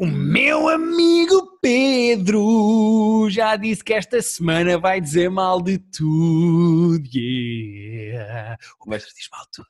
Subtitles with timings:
[0.00, 7.06] O meu amigo Pedro já disse que esta semana vai dizer mal de tudo.
[7.14, 8.56] Yeah.
[8.80, 9.68] O Pedro diz mal de tudo.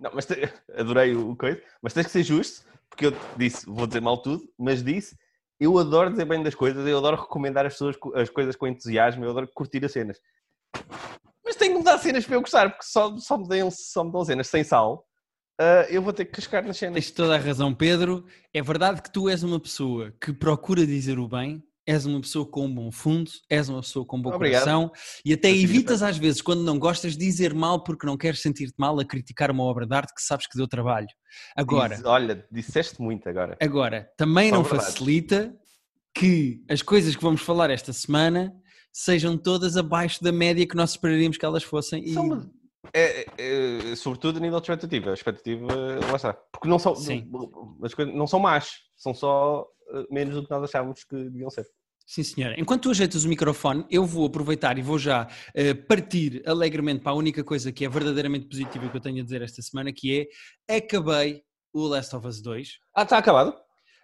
[0.00, 3.86] Não, mas te- adorei o coisa, mas tens que ser justo, porque eu disse, vou
[3.86, 5.18] dizer mal tudo, mas disse,
[5.60, 9.22] eu adoro dizer bem das coisas, eu adoro recomendar as, pessoas, as coisas com entusiasmo,
[9.22, 10.18] eu adoro curtir as cenas.
[11.44, 13.36] Mas tenho que mudar cenas para eu gostar, porque só, só,
[13.70, 15.06] só me dão cenas sem sal,
[15.62, 16.94] ah, eu vou ter que cascar nas cenas.
[16.94, 18.24] Tens toda a razão, Pedro.
[18.52, 22.46] É verdade que tu és uma pessoa que procura dizer o bem, és uma pessoa
[22.46, 24.62] com um bom fundo, és uma pessoa com um bom Obrigado.
[24.64, 24.92] coração
[25.24, 28.98] e até evitas às vezes, quando não gostas, dizer mal porque não queres sentir-te mal
[29.00, 31.08] a criticar uma obra de arte que sabes que deu trabalho.
[31.56, 33.56] Agora, Diz- olha, disseste muito agora.
[33.60, 34.92] Agora, também São não verdades.
[34.94, 35.54] facilita
[36.14, 38.52] que as coisas que vamos falar esta semana
[38.92, 42.04] sejam todas abaixo da média que nós esperaríamos que elas fossem.
[42.04, 42.12] E...
[42.14, 42.50] São-
[42.94, 45.10] é, é, é, sobretudo a nível de expectativa.
[45.10, 45.66] A expectativa,
[46.08, 46.34] lá está.
[46.34, 47.30] Porque não são, Sim.
[47.82, 51.50] as coisas não são más, são só ah, menos do que nós achávamos que deviam
[51.50, 51.66] ser.
[52.06, 52.60] Sim, senhora.
[52.60, 57.12] Enquanto tu ajeitas o microfone, eu vou aproveitar e vou já eh, partir alegremente para
[57.12, 60.28] a única coisa que é verdadeiramente positiva que eu tenho a dizer esta semana, que
[60.68, 62.78] é acabei o Last of Us 2.
[62.94, 63.56] Ah, está acabado?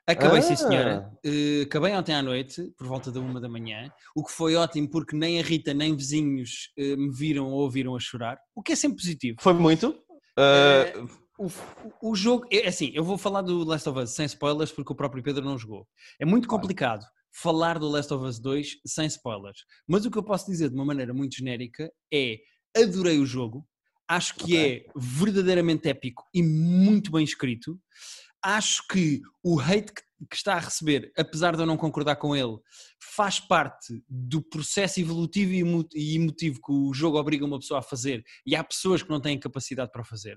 [0.08, 0.56] Acabei, sim Ah.
[0.56, 1.10] senhora.
[1.22, 4.88] Eh, acabei ontem à noite, por volta da uma da manhã, o que foi ótimo
[4.88, 8.72] porque nem a Rita nem vizinhos eh, me viram ou ouviram a chorar, o que
[8.72, 9.36] é sempre positivo.
[9.40, 9.94] Foi muito.
[10.38, 10.94] Eh,
[11.40, 14.92] O, o jogo, é assim, eu vou falar do Last of Us sem spoilers porque
[14.92, 15.86] o próprio Pedro não jogou.
[16.18, 20.22] É muito complicado falar do Last of Us 2 sem spoilers, mas o que eu
[20.24, 22.38] posso dizer de uma maneira muito genérica é
[22.76, 23.64] adorei o jogo,
[24.08, 24.58] acho que Ok.
[24.58, 27.78] é verdadeiramente épico e muito bem escrito.
[28.42, 32.34] Acho que o hate que, que está a receber, apesar de eu não concordar com
[32.34, 32.56] ele,
[33.00, 37.82] faz parte do processo evolutivo e emo- emotivo que o jogo obriga uma pessoa a
[37.82, 40.36] fazer e há pessoas que não têm capacidade para fazer.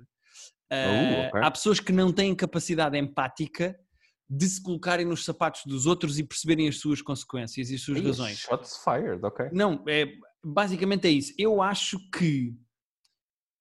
[0.72, 1.42] Uh, ok.
[1.44, 3.78] Há pessoas que não têm capacidade empática
[4.30, 8.02] de se colocarem nos sapatos dos outros e perceberem as suas consequências e as suas
[8.02, 8.40] razões.
[8.40, 9.50] Shots fired, ok.
[9.52, 10.06] Não, é,
[10.44, 11.34] basicamente é isso.
[11.38, 12.56] Eu acho que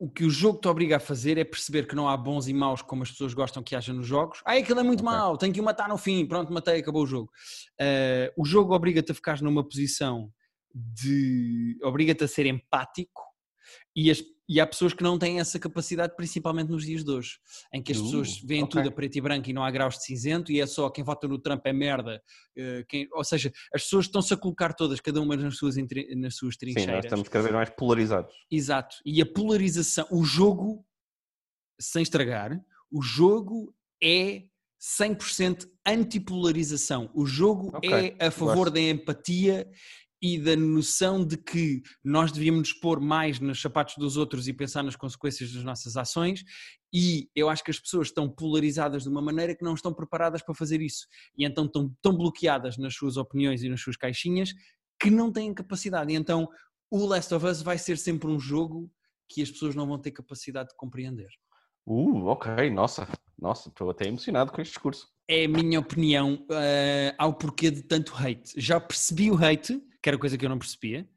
[0.00, 2.54] o que o jogo te obriga a fazer é perceber que não há bons e
[2.54, 4.40] maus como as pessoas gostam que haja nos jogos.
[4.46, 5.12] Ah, aquilo é muito Ok.
[5.12, 7.30] mau, tenho que o matar no fim, pronto, matei, acabou o jogo.
[7.78, 10.32] Uh, o jogo obriga-te a ficar numa posição
[10.74, 11.78] de.
[11.82, 13.29] obriga-te a ser empático
[13.94, 17.38] e, as- e há pessoas que não têm essa capacidade, principalmente nos dias de hoje,
[17.72, 18.80] em que as Uh, pessoas veem ok.
[18.82, 21.04] tudo a preto e branco e não há graus de cinzento e é só quem
[21.04, 22.22] vota no Trump é merda.
[22.58, 26.34] uh, quem- ou seja, as pessoas estão-se a colocar todas, cada uma nas suas, nas
[26.36, 27.04] suas Sim, nós trincheiras.
[27.04, 28.34] estamos cada vez mais polarizados.
[28.50, 28.96] Exato.
[29.06, 30.84] E a polarização, o jogo,
[31.80, 33.72] sem estragar, o jogo
[34.02, 34.44] é
[34.80, 37.10] 100% antipolarização.
[37.14, 38.70] O jogo Ok, é a favor gosto.
[38.74, 39.70] da empatia
[40.22, 44.52] e da noção de que nós devíamos nos pôr mais nos sapatos dos outros e
[44.52, 46.44] pensar nas consequências das nossas ações.
[46.92, 50.42] E eu acho que as pessoas estão polarizadas de uma maneira que não estão preparadas
[50.42, 51.06] para fazer isso.
[51.36, 54.52] E então estão tão bloqueadas nas suas opiniões e nas suas caixinhas
[55.00, 56.12] que não têm capacidade.
[56.12, 56.48] E então
[56.90, 58.90] o Last of Us vai ser sempre um jogo
[59.28, 61.28] que as pessoas não vão ter capacidade de compreender.
[61.86, 63.08] Uh, ok, nossa,
[63.38, 65.08] nossa, estou até emocionado com este discurso.
[65.32, 68.52] É a minha opinião eh, ao porquê de tanto hate.
[68.56, 71.08] Já percebi o hate, que era coisa que eu não percebia.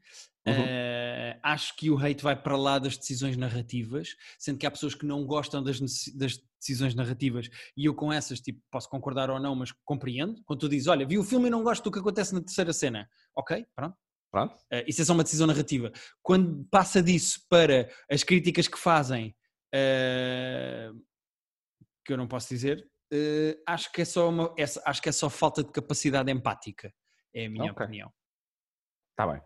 [0.46, 0.54] Uhum.
[0.56, 4.94] Eh, acho que o hate vai para lá das decisões narrativas, sendo que há pessoas
[4.94, 5.80] que não gostam das,
[6.16, 10.44] das decisões narrativas e eu com essas tipo, posso concordar ou não, mas compreendo.
[10.46, 12.72] Quando tu dizes, olha, vi o filme e não gosto do que acontece na terceira
[12.72, 13.10] cena.
[13.36, 13.98] Ok, pronto.
[14.32, 14.54] Pronto.
[14.72, 15.92] Uh, isso é só uma decisão narrativa.
[16.22, 19.36] Quando passa disso para as críticas que fazem,
[19.74, 21.02] uh,
[22.06, 25.12] que eu não posso dizer, uh, acho, que é só uma, é- acho que é
[25.12, 26.94] só falta de capacidade empática.
[27.34, 27.84] É a minha Ok.
[27.86, 28.12] opinião.
[29.12, 29.42] Está bem.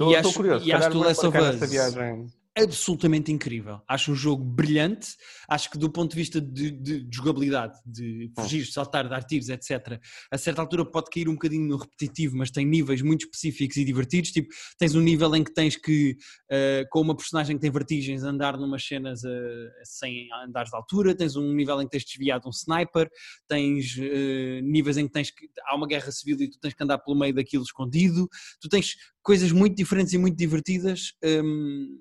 [0.00, 0.66] Estou curioso.
[0.66, 2.26] e acho que o Last of Us- viagem.
[2.60, 3.80] Absolutamente incrível.
[3.86, 5.14] Acho um jogo brilhante.
[5.48, 9.48] Acho que do ponto de vista de, de- de jogabilidade, de fugir, saltar, dar tiros,
[9.48, 13.76] etc., a certa altura pode cair um bocadinho no repetitivo, mas tem níveis muito específicos
[13.76, 14.32] e divertidos.
[14.32, 16.16] Tipo, tens um nível em que tens que,
[16.50, 21.14] eh, com uma personagem que tem vertigens, andar numas cenas eh, sem andares de altura.
[21.14, 23.08] Tens um nível em que tens de desviar de um sniper.
[23.46, 25.48] Tens eh, níveis em que tens que.
[25.64, 28.28] Há uma guerra civil e tu tens que andar pelo meio daquilo escondido.
[28.60, 31.12] Tu tens coisas muito diferentes e muito divertidas.
[31.24, 32.00] hum,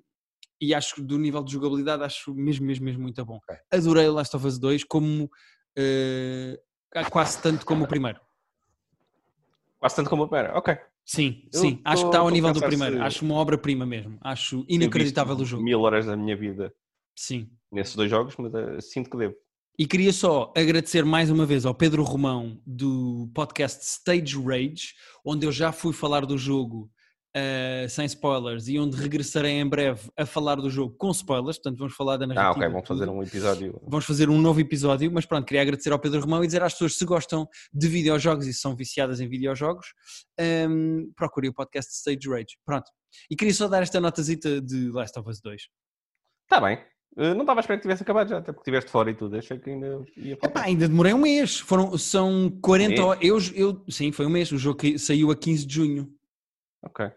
[0.59, 3.35] e acho que do nível de jogabilidade acho mesmo, mesmo, mesmo muito bom.
[3.37, 3.55] Ok.
[3.71, 5.29] Adorei o Last of Us 2 como
[5.77, 6.59] eh,
[7.11, 8.19] quase tanto como o primeiro.
[9.79, 10.57] Quase tanto como a primeira.
[10.57, 10.75] Ok.
[11.05, 12.95] Sim, Eu sim, acho que tô- está ao tô nível do primeiro.
[12.97, 14.17] se- Acho uma obra-prima mesmo.
[14.21, 15.63] Acho inacreditável o jogo.
[15.63, 16.73] Mil horas da minha vida
[17.15, 17.49] Sim.
[17.71, 19.35] nesses dois jogos, mas eh, sinto que devo.
[19.79, 25.45] E queria só agradecer mais uma vez ao Pedro Romão do podcast Stage Rage, onde
[25.45, 26.89] eu já fui falar do jogo
[27.37, 31.77] uh, sem spoilers e onde regressarei em breve a falar do jogo com spoilers, portanto
[31.77, 32.49] vamos falar da narrativa.
[32.49, 33.81] Ah, ok, vamos fazer um episódio.
[33.87, 36.73] Vamos fazer um novo episódio, mas pronto, queria agradecer ao Pedro Romão e dizer às
[36.73, 39.93] pessoas se gostam de videojogos e se são viciadas em videojogos,
[40.69, 42.57] um, procurem o podcast Stage Rage.
[42.65, 42.89] Pronto.
[43.29, 45.61] E queria só dar esta notazita de Last of Us 2.
[46.43, 46.77] Está bem.
[47.15, 49.37] Uh, não estava a esperar que tivesse acabado já, até porque estiveste fora e tudo.
[49.37, 51.59] Achei que ainda ia Epá, ainda demorei um mês.
[51.59, 53.23] Foram, são 40 horas.
[53.23, 54.51] Eu, eu, sim, foi um mês.
[54.51, 56.13] O jogo saiu a 15 de junho.
[56.83, 57.09] Ok.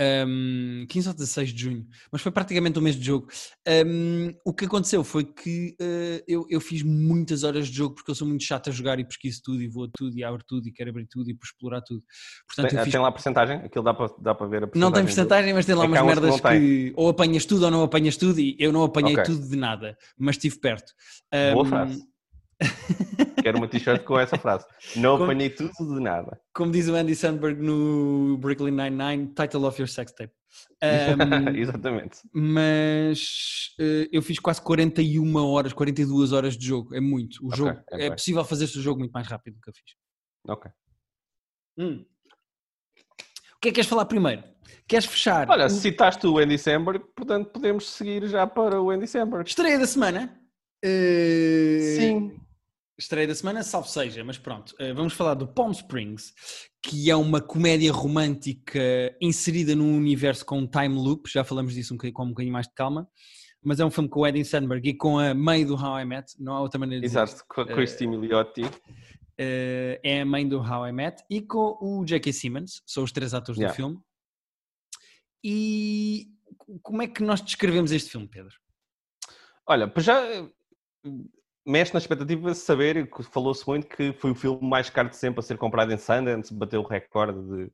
[0.00, 3.26] Um, 15 ou 16 de junho, mas foi praticamente o mês de jogo.
[3.66, 8.10] Um, o que aconteceu foi que uh, eu, eu, fiz muitas horas de jogo porque
[8.10, 10.42] eu sou muito chato a jogar e pesquiso tudo e vou a tudo e abro
[10.46, 12.02] tudo e quero abrir tudo e por explorar tudo.
[12.46, 12.92] Portanto, tem, fiz...
[12.92, 13.56] tem lá a porcentagem?
[13.56, 14.80] Aquilo dá para, dá para ver a porcentagem?
[14.80, 17.70] Não tem porcentagem, mas tem lá é umas merdas que, que, ou apanhas tudo ou
[17.70, 19.24] não apanhas tudo e eu não apanhei okay.
[19.24, 20.92] tudo de nada, mas estive perto.
[21.34, 22.17] Um, Boa frase.
[23.42, 24.66] Quero uma t-shirt com essa frase.
[24.96, 26.40] Não como, apanhei tudo de nada.
[26.52, 30.32] Como diz o Andy Sandberg no Brooklyn Nine-Nine, title of your sex tape.
[30.82, 32.20] Um, Exatamente.
[32.32, 36.94] Mas uh, eu fiz quase 41 horas, 42 horas de jogo.
[36.94, 37.44] É muito.
[37.44, 39.74] O okay, jogo, é, é possível fazer-se o jogo muito mais rápido do que eu
[39.74, 39.94] fiz.
[40.48, 40.70] Ok.
[41.78, 42.04] Hum.
[43.56, 44.42] O que é que queres falar primeiro?
[44.88, 45.48] Queres fechar?
[45.50, 45.70] Olha, o...
[45.70, 49.48] citaste o Andy Samberg, portanto podemos seguir já para o Andy Samberg.
[49.48, 50.40] Estreia da semana?
[50.84, 51.96] Uh...
[51.96, 52.47] Sim
[52.98, 56.34] estreia da semana, salvo seja, mas pronto, eh, vamos falar do Palm Springs,
[56.82, 61.94] que é uma comédia romântica inserida num universo com um time loop, já falamos disso
[61.94, 63.08] um com um bocadinho mais de calma,
[63.62, 66.04] mas é um filme com o Eddie Sandberg e com a mãe do How I
[66.04, 67.22] Met, não há outra maneira de dizer.
[67.22, 68.62] Exato, com a Christy uh, Milioti.
[68.62, 72.32] Uh, é a mãe do How I Met e com o J.K.
[72.32, 73.72] Simmons, são os três atores yeah.
[73.72, 74.00] do filme.
[75.44, 76.26] E
[76.82, 78.54] como é que nós descrevemos este filme, Pedro?
[79.66, 80.20] Olha, já
[81.68, 85.40] mexe na expectativa de saber, falou-se muito que foi o filme mais caro de sempre
[85.40, 87.70] a ser comprado em Sundance, bateu o recorde de, de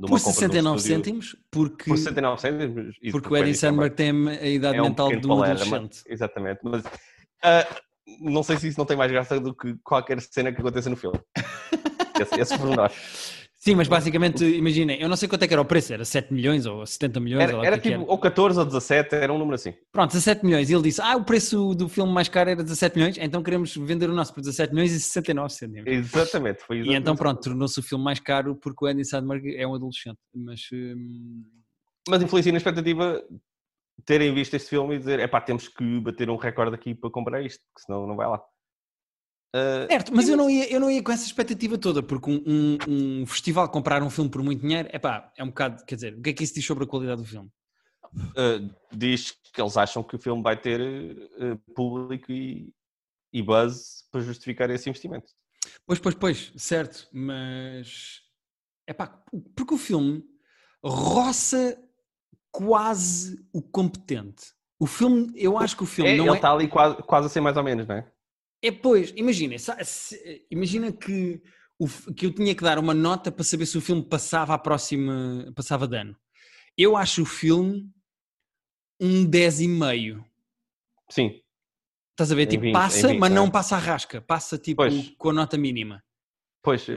[0.00, 4.76] uma por 69 cêntimos, porque, por 69 cêntimos, porque o Eddie Samberg tem a idade
[4.76, 5.70] é um mental de um adolescente.
[5.70, 7.82] Mas, exatamente, mas uh,
[8.20, 10.96] não sei se isso não tem mais graça do que qualquer cena que aconteça no
[10.96, 11.18] filme.
[12.20, 13.43] esse, esse por nós.
[13.64, 16.34] Sim, mas basicamente, imaginem, eu não sei quanto é que era o preço, era 7
[16.34, 17.44] milhões ou 70 milhões?
[17.44, 18.04] Era, ou era tipo, era.
[18.04, 19.72] ou 14 ou 17, era um número assim.
[19.90, 20.68] Pronto, 17 milhões.
[20.68, 23.74] E ele disse, ah, o preço do filme mais caro era 17 milhões, então queremos
[23.74, 25.90] vender o nosso por 17 milhões e 69 cêntimos.
[25.90, 26.94] Exatamente, foi exatamente.
[26.94, 30.18] E então pronto, tornou-se o filme mais caro porque o Andy Sandberg é um adolescente,
[30.34, 30.60] mas...
[30.70, 31.42] Hum...
[32.06, 33.24] Mas influencia na expectativa
[34.04, 37.08] terem visto este filme e dizer, é pá, temos que bater um recorde aqui para
[37.08, 38.42] comprar isto, porque senão não vai lá.
[39.54, 42.42] Uh, certo, mas eu não, ia, eu não ia com essa expectativa toda, porque um,
[42.44, 46.14] um, um festival comprar um filme por muito dinheiro, epá, é um bocado, quer dizer,
[46.18, 47.48] o que é que isso diz sobre a qualidade do filme?
[48.12, 52.72] Uh, diz que eles acham que o filme vai ter uh, público e,
[53.32, 55.26] e buzz para justificar esse investimento.
[55.86, 58.22] Pois, pois, pois, certo, mas
[58.88, 59.22] epá,
[59.54, 60.24] porque o filme
[60.82, 61.80] roça
[62.50, 64.52] quase o competente.
[64.80, 66.36] O filme, eu acho que o filme é, não ele é...
[66.36, 68.13] está ali quase, quase a ser mais ou menos, não é?
[68.64, 69.56] É, pois, imagina,
[70.50, 71.38] imagina que,
[71.78, 74.58] o, que eu tinha que dar uma nota para saber se o filme passava a
[74.58, 76.16] próxima, passava de ano.
[76.74, 77.86] Eu acho o filme
[78.98, 80.24] um 10,5.
[81.10, 81.40] Sim.
[82.12, 82.46] Estás a ver?
[82.46, 83.50] Tipo, 20, passa, 20, mas não é.
[83.50, 84.22] passa a rasca.
[84.22, 85.10] Passa tipo pois.
[85.18, 86.02] com a nota mínima.
[86.62, 86.92] Pois, uh,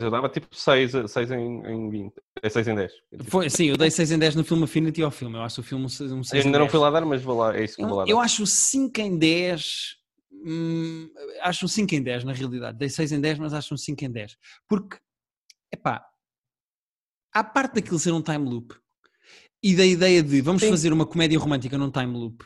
[0.00, 2.14] eu dava tipo 6, 6 em, em 20,
[2.50, 2.92] 6 em 10.
[3.28, 5.36] Foi, sim, eu dei 6 em 10 no filme Affinity ao filme.
[5.36, 6.46] Eu acho o filme um 6 em 10.
[6.46, 8.10] ainda não fui lá dar, mas vou lá, é isso que eu, vou lá dar.
[8.10, 10.01] Eu acho 5 em 10
[10.44, 11.10] hum,
[11.40, 12.78] acho um 5 em 10 na realidade.
[12.78, 14.36] Dei 6 em 10, mas acho um 5 em 10.
[14.68, 14.98] Porque,
[15.72, 16.04] epá,
[17.32, 18.74] à parte daquilo ser um time loop
[19.62, 20.70] e da ideia de vamos Sim.
[20.70, 22.44] fazer uma comédia romântica num time loop,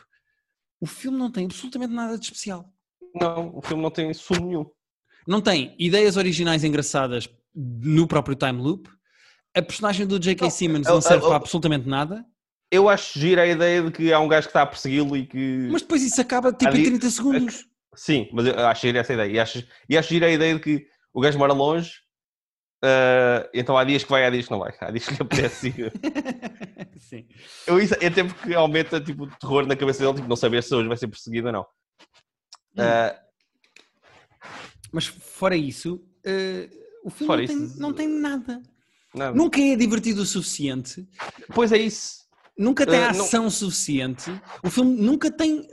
[0.79, 2.71] o filme não tem absolutamente nada de especial.
[3.15, 4.65] Não, o filme não tem sumo nenhum.
[5.27, 8.89] Não tem ideias originais engraçadas no próprio time loop.
[9.55, 10.49] A personagem do J.K.
[10.51, 12.23] Simmons não serve para absolutamente nada.
[12.71, 15.25] Eu acho gira a ideia de que há um gajo que está a persegui-lo e
[15.25, 15.67] que.
[15.71, 16.81] Mas depois isso acaba tipo Ali...
[16.81, 17.65] em 30 segundos.
[17.97, 19.31] Sim, mas eu acho gira essa ideia.
[19.31, 21.93] E acho, e acho gira a ideia de que o gajo mora longe,
[22.85, 24.71] uh, então há dias que vai, há dias que não vai.
[24.79, 25.73] Há dias que lhe apetece.
[26.99, 27.27] Sim.
[27.65, 30.61] Eu, isso, é tempo que aumenta tipo, o terror na cabeça dele, tipo, não saber
[30.61, 31.61] se hoje vai ser perseguido ou não.
[32.73, 33.17] Uh,
[34.91, 38.61] mas fora isso, uh, o filme não, isso, tem, não, tem, nada.
[39.11, 39.35] nada.
[39.35, 41.07] Nunca é divertido o suficiente.
[41.55, 42.27] Pois é isso.
[42.55, 43.49] Nunca tem ação não...
[43.49, 44.29] suficiente.
[44.63, 45.67] O filme nunca tem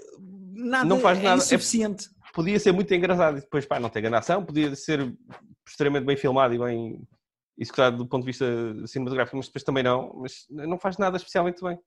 [0.54, 1.42] nada, não faz nada.
[1.42, 5.16] é suficiente podia ser muito engraçado e depois, pá, não tem grande ação, podia ser
[5.66, 7.00] extremamente bem filmado e bem
[7.56, 8.44] executado do ponto de vista
[8.86, 11.78] cinematográfico, mas depois também não, mas não faz nada especialmente bem.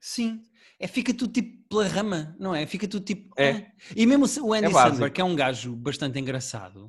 [0.00, 0.42] Sim,
[0.80, 2.66] é, fica tudo tipo pela rama, não é?
[2.66, 3.34] Fica tudo tipo.
[3.36, 3.50] É.
[3.50, 3.72] Ah.
[3.94, 6.86] E mesmo o Andy é Samberg, que é um gajo bastante engraçado,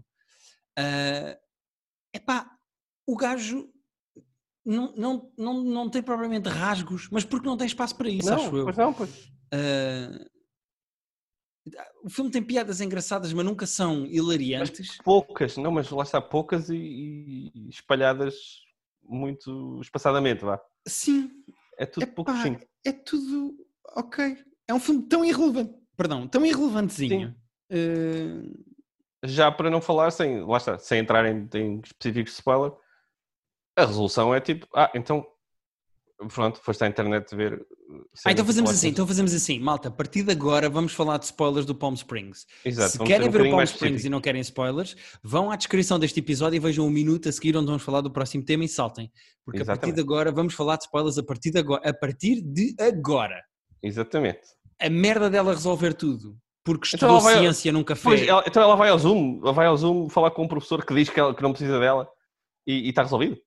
[0.77, 1.37] uh,
[2.13, 2.49] epá,
[3.05, 3.67] o gajo
[4.65, 8.35] não, não, não, não tem propriamente rasgos, mas porque não tem espaço para isso, não,
[8.35, 8.63] acho eu.
[8.63, 9.09] pois não, pois.
[9.53, 10.38] Uh,
[12.03, 14.97] o filme tem piadas engraçadas, mas nunca são hilariantes.
[15.03, 18.35] Poucas, não, mas lá está, poucas e, e espalhadas
[19.03, 20.59] muito espaçadamente, vá.
[20.87, 21.31] Sim.
[21.77, 22.65] É tudo Epá, pouco sucinto.
[22.85, 23.55] É tudo.
[23.95, 24.37] Ok.
[24.67, 25.73] É um filme tão irrelevante.
[25.95, 27.35] Perdão, tão irrelevantezinho.
[27.71, 28.63] Uh,
[29.25, 32.71] Já para não falar, sem, lá está, sem entrar em, em específicos de spoiler,
[33.75, 35.25] a resolução é tipo, ah, então
[36.27, 37.53] pronto, foste à internet ver.
[37.53, 41.17] uh, Ah, então fazemos assim, então fazemos assim, malta, a partir de agora vamos falar
[41.17, 42.45] de spoilers do Palm Springs.
[42.65, 45.97] Exato, Se querem um ver o Palm Springs e não querem spoilers, vão à descrição
[45.97, 48.67] deste episódio e vejam um minuto a seguir onde vamos falar do próximo tema e
[48.67, 49.11] saltem.
[49.45, 49.95] Porque a partir Exatamente.
[49.95, 51.89] de agora vamos falar de spoilers a partir de agora.
[51.89, 53.41] A partir de agora.
[53.81, 54.41] Exatamente.
[54.81, 56.37] A merda dela resolver tudo.
[56.63, 58.03] Porque Então estudou ela vai- ciência num café.
[58.03, 60.85] Pois, ela- então ela vai ao Zoom, ela vai ao Zoom falar com um professor
[60.85, 62.07] que diz que, ela- que não precisa dela
[62.67, 63.37] e e está resolvido.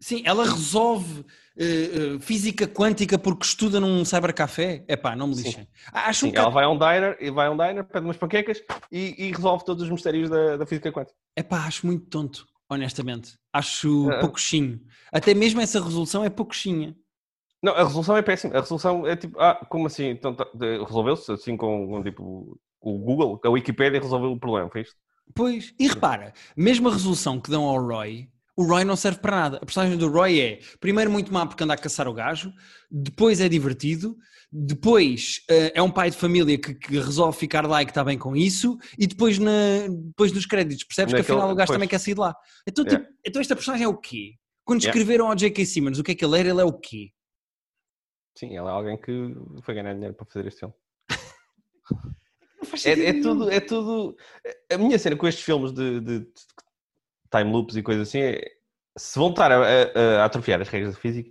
[0.00, 1.24] Sim, ela resolve
[1.58, 4.82] eh, física quântica porque estuda num cybercafé.
[4.88, 5.68] Epá, não me lixem.
[5.92, 6.54] Ah, Acho Sim, um ela bocado...
[6.54, 9.64] vai a um diner, e vai a um diner, pede umas panquecas e, e resolve
[9.64, 11.14] todos os mistérios da, da física quântica.
[11.36, 13.38] Epá, acho muito tonto, honestamente.
[13.52, 14.20] Acho É.
[14.20, 14.80] pouquinho.
[15.12, 16.96] Até mesmo essa resolução é pouquinha.
[17.62, 18.56] Não, a resolução é péssima.
[18.56, 20.06] A resolução é tipo, ah, como assim?
[20.06, 20.48] Então, tá-
[20.86, 24.96] resolveu-se assim com, com, tipo o Google, a Wikipédia resolveu o problema, foi isto?
[25.34, 28.28] Pois, e repara, mesmo a resolução que dão ao Roy,
[28.60, 29.56] o Roy não serve para nada.
[29.58, 32.52] A personagem do Roy é, primeiro, muito má porque anda a caçar o gajo,
[32.90, 34.16] depois é divertido,
[34.52, 38.02] depois eh, é um pai de família que, que resolve ficar lá e que está
[38.04, 39.52] bem com isso, e depois, na,
[39.88, 41.76] depois nos créditos percebes que Naquele- afinal o gajo pois.
[41.76, 42.34] também quer sair de lá.
[42.68, 43.04] Então, Yeah.
[43.06, 44.34] tipo, então esta personagem é o quê?
[44.64, 44.98] Quando Yeah.
[44.98, 45.64] escreveram ao J.K.
[45.64, 47.10] Simmons o que é que ele era, ele é o quê?
[48.36, 49.12] Sim, ela é alguém que
[49.62, 50.74] foi ganhar dinheiro para fazer este filme.
[52.60, 54.16] Não faz É, sentido é tudo, é tudo.
[54.72, 56.26] A minha cena com estes filmes de, de- de
[57.30, 58.20] time loops e coisas assim
[58.98, 61.30] se vão estar a, a- a atrofiar as regras da física,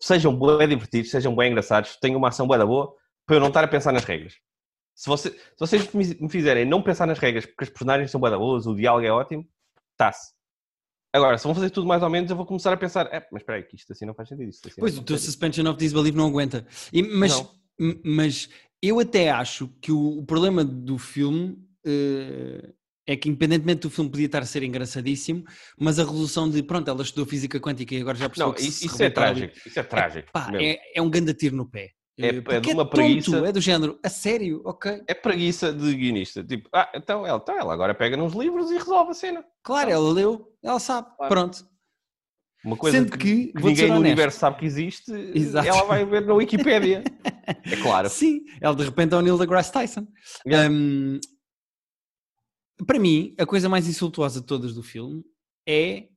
[0.00, 2.92] sejam bem divertidos, sejam bem engraçados, tenham uma ação boa da boa,
[3.26, 4.34] para eu não estar a pensar nas regras.
[4.94, 8.36] Se, você- se vocês me fizerem não pensar nas regras porque as personagens são boa
[8.36, 9.46] boas, o diálogo é ótimo,
[9.92, 10.32] está-se.
[11.14, 13.40] Agora, se vão fazer tudo mais ou menos, eu vou começar a pensar, é, mas
[13.42, 14.48] espera aí, que isto assim não faz sentido.
[14.50, 16.66] Assim Pois, o teu faz sentido." suspension of disbelief não aguenta.
[16.92, 17.50] E- mas, Não.
[18.04, 18.48] mas
[18.82, 22.72] eu até acho que o, o problema do filme eh,
[23.08, 25.42] é que, independentemente do filme podia estar a ser engraçadíssimo,
[25.80, 28.62] mas a resolução de, pronto, ela estudou física quântica e agora já percebeu Não, que
[28.62, 29.54] se isso, isso é ali- trágico.
[29.66, 30.28] Isso é trágico.
[30.30, 30.66] Pá, mesmo.
[30.66, 31.88] é, é um ganda tiro no pé.
[32.20, 33.38] É- é de uma tonto, preguiça.
[33.46, 35.02] é do género, a sério, ok.
[35.06, 36.44] É preguiça de guionista.
[36.44, 39.44] Tipo, ah, então ela, então ela agora pega nos livros e resolve a cena.
[39.62, 41.32] Claro, ela leu, ela sabe, Claro.
[41.32, 41.64] pronto.
[42.64, 44.00] Uma coisa Sendo que, que, ninguém no honesto.
[44.00, 45.68] universo sabe que existe, Exato.
[45.68, 47.04] ela vai ver na Wikipédia.
[47.64, 48.08] é claro.
[48.10, 50.06] Sim, ela de repente é o Neil deGrasse Tyson.
[50.44, 50.68] Yeah.
[50.74, 51.20] Um,
[52.86, 55.24] para mim, a coisa mais insultuosa de todas do filme
[55.66, 56.08] é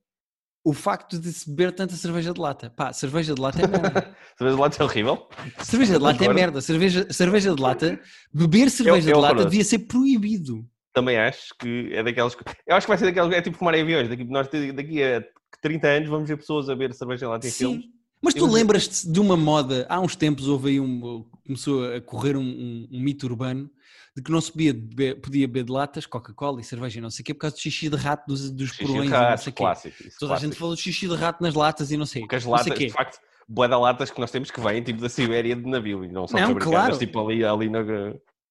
[0.64, 2.70] o facto de se beber tanta cerveja de lata.
[2.70, 4.16] Pá, cerveja de lata é merda.
[4.38, 5.28] Sabes lá é horrível?
[5.58, 6.60] cerveja de lata é merda.
[6.60, 8.00] Cerveja, cerveja de lata,
[8.32, 10.64] beber cerveja eu de lata devia ser proibido.
[10.92, 12.36] Também acho que é daquelas.
[12.66, 13.34] Eu acho que vai ser daquelas.
[13.34, 14.08] É tipo fumar em aviões.
[14.08, 15.24] Daqui, nós, daqui a
[15.60, 17.84] 30 anos vamos ver pessoas a beber cerveja lá em filmes.
[18.22, 22.00] Mas tu Eu- lembras-te de uma moda, há uns tempos houve aí um, começou a
[22.00, 23.68] correr um, um- um mito urbano
[24.16, 27.10] de que não se podia beber, podia beber de latas, Coca-Cola e cerveja e não
[27.10, 29.18] sei o quê, por causa do xixi de rato dos, dos Xixi porões de e
[29.18, 29.62] não sei o quê.
[29.62, 30.02] clássico.
[30.06, 30.60] isso, Toda a gente clássico.
[30.60, 32.22] falou de xixi de rato nas latas e não sei.
[32.22, 32.86] Porque as não sei latas, quê.
[32.86, 36.04] de facto, boa da latas que nós temos que vêm tipo da Sibéria de navio
[36.04, 36.96] e não são Não, claro.
[36.98, 37.80] tipo ali, ali na.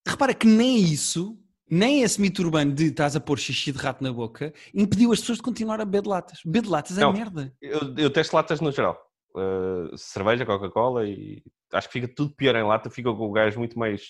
[0.06, 1.38] Repara que nem isso,
[1.70, 5.20] nem esse mito urbano de estás a pôr xixi de rato na boca, impediu as
[5.20, 6.40] pessoas de continuar a beber de latas.
[6.44, 7.12] Beber de latas é Não.
[7.12, 7.54] merda.
[7.62, 8.98] Eu, eu testo latas no geral.
[9.34, 13.56] Uh, cerveja, Coca-Cola e acho que fica tudo pior em lata, fica com o gás
[13.56, 14.02] muito mais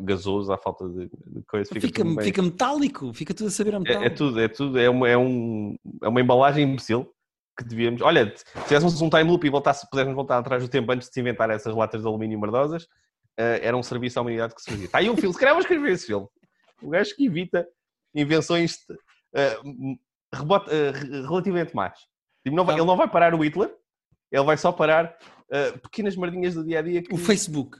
[0.00, 1.68] gasoso à falta de, de coisa.
[1.72, 4.78] Fica, Fica, bem- fica metálico, fica tudo a saber a é, é tudo, é tudo,
[4.78, 7.08] é uma, é, um, é uma embalagem imbecil
[7.56, 8.02] que devíamos.
[8.02, 11.14] Olha, se fizéssemos um time loop e voltasse, pudéssemos voltar atrás do tempo antes de
[11.14, 14.70] se inventar essas latas de alumínio merdosas, uh, era um serviço à humanidade que se
[14.70, 14.86] fazia.
[14.86, 16.26] Está aí um filme, se calhar vou escrever esse filme.
[16.82, 17.64] O gajo que evita
[18.14, 19.96] invenções uh,
[20.34, 21.96] rebota- uh, re- relativamente más.
[22.42, 22.80] Tipo, não vai- Tá.
[22.80, 23.72] Ele não vai parar o Hitler,
[24.30, 25.16] ele vai só parar
[25.48, 27.02] uh, pequenas merdinhas do dia a dia.
[27.02, 27.12] Que...
[27.12, 27.78] O Facebook.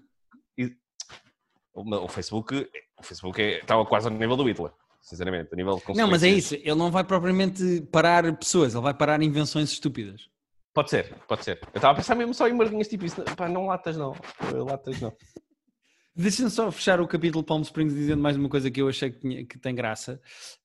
[1.72, 5.76] O, o Facebook, o Facebook é, estava quase ao nível do Hitler, sinceramente, a nível
[5.76, 6.54] de Não, mas é isso.
[6.54, 10.28] Ele não vai propriamente parar pessoas, ele vai parar invenções estúpidas.
[10.72, 11.58] Pode ser, pode ser.
[11.72, 13.22] Eu estava a pensar mesmo só em merdinhas tipo isso.
[13.36, 14.12] Pá, não latas não.
[14.52, 15.12] Uh, Latas não.
[16.14, 19.20] Deixa-me só fechar o capítulo Palm Springs dizendo mais uma coisa que eu achei que,
[19.20, 20.20] tinha- que tem graça.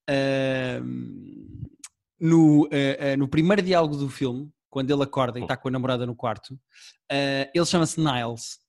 [0.10, 1.63] Ahm,
[2.20, 5.72] no, ah, ah, no primeiro diálogo do filme, quando ele acorda e está com a
[5.72, 6.60] namorada no quarto,
[7.10, 8.60] ah, ele chama-se Niles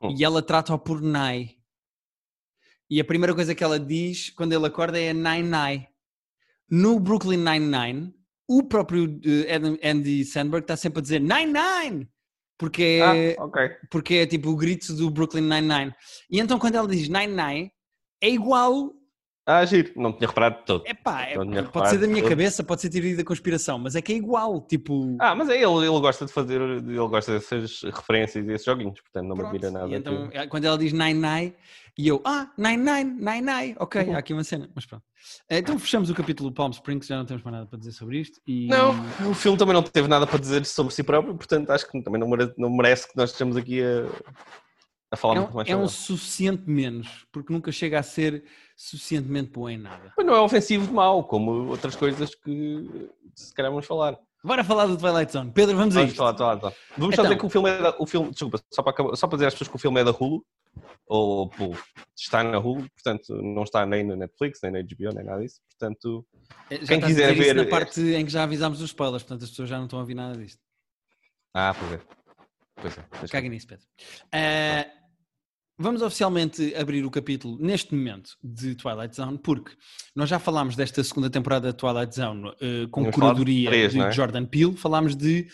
[0.00, 0.14] Hum.
[0.16, 1.56] e ela trata-o por Nai.
[2.88, 5.88] E a primeira coisa que ela diz quando ele acorda é Nine Nine.
[6.70, 8.14] No Brooklyn Nine-Nine,
[8.48, 12.08] o próprio eh, Andy Sandberg está sempre a dizer Nine Nine,
[12.58, 13.68] porque é, Ah, ok.
[13.90, 15.92] porque é tipo o grito do Brooklyn Nine-Nine.
[16.30, 17.70] E então quando ela diz Nine-Nine,
[18.20, 18.92] é igual.
[19.44, 19.90] Ah, giro.
[19.96, 20.86] Não tinha reparado de todo.
[20.86, 24.02] Epá, é, tinha pode ser da minha cabeça, pode ser teoria da conspiração, mas é
[24.02, 24.60] que é igual.
[24.60, 25.16] Tipo.
[25.20, 29.00] Ah, mas é ele, ele gosta de fazer, ele gosta dessas referências e esses joguinhos,
[29.00, 29.88] portanto não me admira nada.
[29.92, 31.54] Então, que- quando ela diz Nine-Nine,
[31.98, 34.14] e eu, ah, Nine-Nine, Nine-Nine, ok, Uhum.
[34.14, 35.02] há aqui uma cena, mas pronto.
[35.50, 38.40] Então fechamos o capítulo Palm Springs, já não temos mais nada para dizer sobre isto.
[38.46, 38.68] E...
[38.68, 38.94] Não,
[39.28, 42.20] o filme também não teve nada para dizer sobre si próprio, portanto acho que também
[42.20, 44.06] não merece, não merece que nós estejamos aqui a,
[45.12, 48.44] a falar É muito um, mais é um suficiente menos, porque nunca chega a ser
[48.76, 50.12] suficientemente bom em nada.
[50.16, 54.18] Mas não é ofensivo de mau, como outras coisas que se calhar vamos falar.
[54.44, 55.52] Bora falar do Twilight Zone.
[55.52, 56.74] Pedro, vamos a Vamos falar, falar, falar.
[56.98, 57.24] Vamos só Então.
[57.26, 59.46] dizer que o filme é da, o filme, desculpa, só para, acabar- só para dizer
[59.46, 60.44] às pessoas que o filme é da Hulu,
[61.06, 61.76] ou, ou
[62.16, 65.60] está na Hulu, portanto não está nem na Netflix, nem na HBO, nem nada disso,
[65.70, 66.26] portanto
[66.70, 69.50] É, Já Quem quiser ver na parte em que já avisámos os spoilers, portanto as
[69.50, 70.58] pessoas já não estão a ouvir nada disto.
[71.54, 72.00] Ah, pois é.
[72.80, 73.04] Pois é.
[73.12, 73.84] deixa- Caguem nisso, Pedro.
[74.32, 74.86] Ah,
[75.82, 79.72] vamos oficialmente abrir o capítulo neste momento de Twilight Zone, porque
[80.14, 83.68] nós já falámos desta segunda temporada de Twilight Zone eh, com Tínhamos falado de curadoria
[83.68, 84.12] três, de é?
[84.12, 84.76] Jordan Peele.
[84.76, 85.48] Falámos de.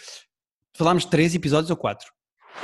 [0.77, 2.07] Falámos de três episódios ou quatro?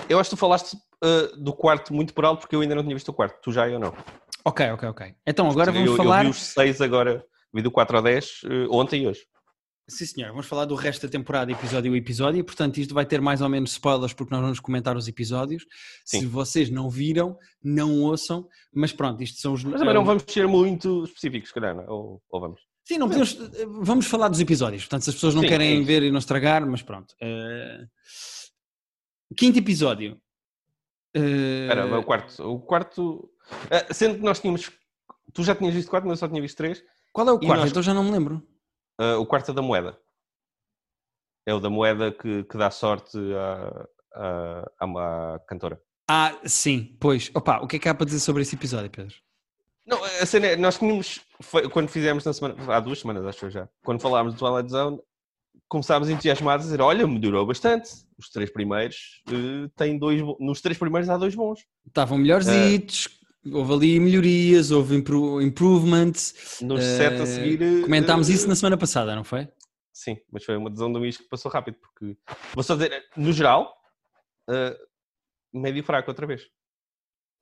[0.09, 2.83] Eu acho que tu falaste uh, do quarto muito por alto porque eu ainda não
[2.83, 3.41] tinha visto o quarto.
[3.43, 3.95] Tu já eu não.
[4.45, 5.15] Ok, ok, ok.
[5.27, 6.25] Então agora vamos eu, falar.
[6.25, 9.21] eu vi os seis agora, vi do 4 ao 10 uh, ontem e hoje.
[9.87, 10.29] Sim, senhor.
[10.31, 13.43] Vamos falar do resto da temporada, episódio a episódio, e portanto isto vai ter mais
[13.43, 15.67] ou menos spoilers porque nós vamos comentar os episódios.
[16.05, 16.27] Se Sim.
[16.27, 19.63] vocês não viram, não ouçam, mas pronto, isto são os.
[19.63, 21.85] Mas também não vamos ser muito específicos, se calhar, é?
[21.91, 22.61] ou, ou vamos?
[22.83, 23.35] Sim, não podemos.
[23.83, 25.87] Vamos falar dos episódios, portanto, se as pessoas não Sim, é querem isso.
[25.87, 27.15] ver e não estragar, mas pronto.
[27.21, 27.85] Eh,
[29.37, 30.19] Quinto episódio.
[31.15, 32.43] Eh, Espera, vai o quarto.
[32.43, 33.31] O quarto.
[33.67, 34.71] uh, sendo que nós tínhamos.
[35.33, 36.83] Tu já tinhas visto quatro, mas eu só tinha visto três.
[37.13, 37.61] Qual é o quarto?
[37.61, 38.43] nós- Então já não me lembro.
[39.01, 39.99] Uh, o quarto é da moeda.
[41.47, 45.81] É o da moeda que, que dá sorte à, à, à, à cantora.
[46.09, 47.31] Ah, sim, pois.
[47.35, 49.15] Opa, o que é que há para dizer sobre esse episódio, Pedro?
[49.87, 53.45] Não, a cena é, nós tínhamos, foi- quando fizemos na semana, há duas semanas acho
[53.47, 54.99] eu já, quando falámos do Twilight Zone,
[55.69, 60.79] começámos entusiasmados a dizer, olha, melhorou bastante, os três primeiros eh, têm dois, nos três
[60.79, 62.47] primeiros há dois bons, Estavam melhores
[63.53, 66.59] houve ali melhorias, houve impro- improvements.
[66.63, 67.63] nos sete a seguir...
[67.63, 69.49] eh, Comentámos eh, isso na semana passada, não foi?
[69.93, 72.17] Sim, mas foi uma decisão do Mish que passou rápido, porque,
[72.55, 73.73] vou só dizer, no geral,
[75.53, 76.43] médio fraco outra vez.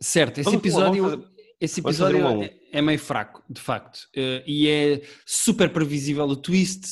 [0.03, 4.01] Certo, esse Vamos- episódio, vamos fazer- esse episódio um é, é meio fraco, de facto.
[4.17, 6.83] Eh, e é super previsível o twist.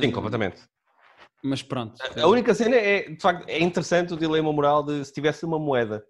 [0.00, 0.60] Sim, completamente.
[1.42, 1.94] Mas pronto.
[2.16, 5.58] A única cena é, de facto, é interessante o dilema moral de se tivesse uma
[5.58, 6.02] moeda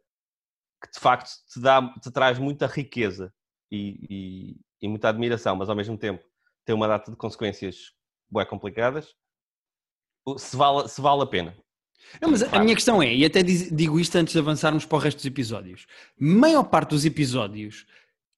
[1.04, 3.32] facto te, dá, te traz muita riqueza
[3.70, 6.22] e, e- e muita admiração, mas ao mesmo tempo
[6.64, 7.92] tem uma data de consequências
[8.30, 9.14] bem complicadas,
[10.38, 11.54] se vale, se vale a pena.
[12.20, 15.00] Não, mas a- minha questão é, e até digo isto antes de avançarmos para o
[15.00, 15.86] resto dos episódios:
[16.18, 17.86] maior parte dos episódios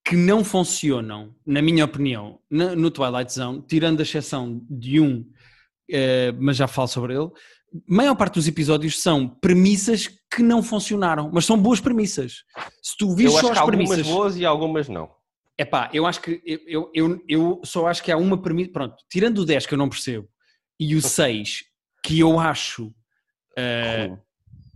[0.05, 5.29] que não funcionam, na minha opinião, no Twilight Zone, tirando a exceção de um,
[5.91, 7.29] eh, mas já falo sobre ele,
[7.89, 12.44] maior parte dos episódios são premissas que não funcionaram, mas são boas premissas.
[12.83, 14.12] Se tu vires só acho que as há algumas premissas.
[14.12, 15.09] boas e algumas não.
[15.59, 18.70] Epá, eu acho que eu, eu, eu, só acho que há uma premissa.
[18.70, 20.29] Pronto, tirando o 10 que eu não percebo
[20.79, 21.64] e o 6
[22.05, 22.92] que eu acho
[23.59, 24.18] Hum.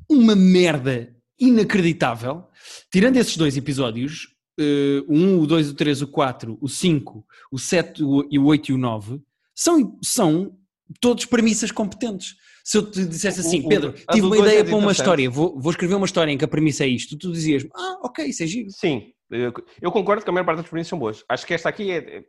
[0.09, 2.47] uma merda inacreditável,
[2.91, 7.27] tirando esses dois episódios, eh, o 1, o 2, o 3, o 4, o 5,
[7.53, 9.21] o 7 o- e o 8 e o 9,
[9.55, 10.57] são, são
[10.99, 12.37] todos premissas competentes.
[12.71, 14.93] Se eu te dissesse assim, O- o- Pedro, a tive uma ideia é para uma
[14.93, 17.99] história, vou, vou escrever uma história em que a premissa é isto, tu dizias, ah,
[18.05, 18.71] ok, isso é giro.
[18.71, 19.53] Sim, eu,
[19.83, 21.25] eu concordo que a maior parte das experiências são boas.
[21.29, 22.25] Acho que esta aqui é, é-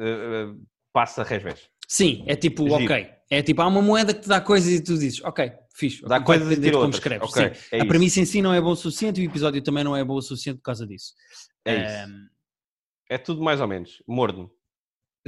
[0.00, 0.54] é-
[0.90, 1.68] passa revés.
[1.86, 2.84] Sim, é tipo, Giro.
[2.84, 3.10] ok.
[3.28, 6.00] É tipo, há uma moeda que te dá coisas e tu dizes, ok, fixe.
[6.00, 6.94] Dá vai coisas e de como outras.
[7.00, 7.28] escreves.
[7.28, 7.60] Ok, Sim.
[7.72, 9.94] é a premissa em si não é boa o suficiente e o episódio também não
[9.94, 11.12] é bom o suficiente por causa disso.
[11.66, 12.12] É isso.
[13.10, 14.02] É tudo mais ou menos.
[14.08, 14.50] Morno.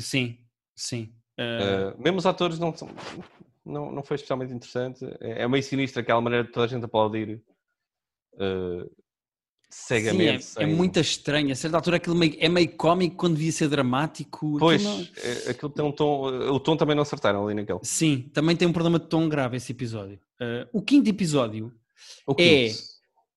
[0.00, 0.38] sim,
[0.74, 1.12] sim.
[1.38, 2.88] Eh, Uh, mesmo os atores não, são,
[3.74, 5.04] não, não foi especialmente interessante.
[5.20, 7.42] É, é meio sinistro aquela maneira de toda a gente aplaudir
[8.34, 8.90] uh,
[9.70, 10.44] cegamente.
[10.44, 11.52] sim, é, é sem- muito estranho.
[11.52, 14.56] A certa altura aquilo meio- é meio cómico quando devia ser dramático.
[14.58, 16.26] Pois, Aquilo não- é, aquilo tem um tom.
[16.52, 17.80] O tom também não acertaram ali naquele.
[17.82, 20.18] Sim, também tem um problema de tom grave esse episódio.
[20.40, 21.72] Eh, o quinto episódio
[22.26, 22.34] O É,
[22.68, 22.78] quinto.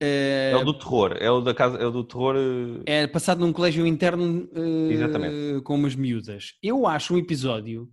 [0.01, 1.15] eh, É o do terror.
[1.19, 1.77] É o da casa.
[1.77, 2.35] É o do terror.
[2.35, 4.47] uh, é passado num colégio interno
[4.91, 5.61] Exatamente.
[5.63, 6.53] com umas miúdas.
[6.61, 7.89] Eu acho um episódio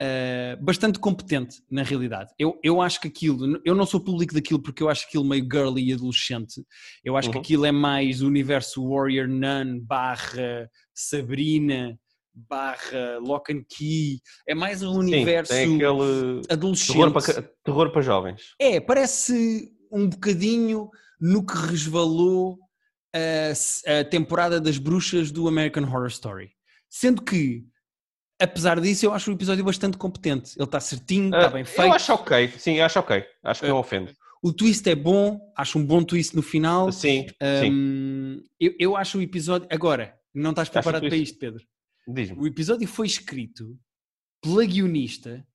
[0.00, 2.30] eh, bastante competente, na realidade.
[2.38, 5.44] Eu, eu acho que aquilo, eu não sou público daquilo porque eu acho aquilo meio
[5.50, 6.64] girly e adolescente.
[7.04, 7.42] Eu acho que Uhum.
[7.42, 11.98] aquilo é mais o universo Warrior Nun barra Sabrina
[12.32, 14.20] barra lock and key.
[14.48, 16.92] É mais um Sim, universo tem aquele adolescente.
[16.96, 18.42] terror para, terror para jovens.
[18.58, 20.88] É, parece um bocadinho
[21.20, 22.56] no que resvalou
[23.14, 26.50] a, a temporada das bruxas do American Horror Story.
[26.88, 27.64] Sendo que,
[28.40, 30.54] apesar disso, eu acho o episódio bastante competente.
[30.56, 31.82] Ele está certinho, está Ah, bem feito.
[31.88, 33.24] Eu acho ok, sim, acho ok.
[33.42, 34.16] Acho que Ah, não ofende.
[34.42, 36.90] O twist é bom, acho um bom twist no final.
[36.90, 37.26] Sim,
[37.60, 37.70] sim.
[37.72, 39.68] Hum, eu, eu acho o episódio.
[39.70, 41.62] Agora, não estás preparado para isto, Pedro.
[42.08, 42.38] Diz-me.
[42.38, 43.78] O episódio foi escrito
[44.42, 45.46] pela guionista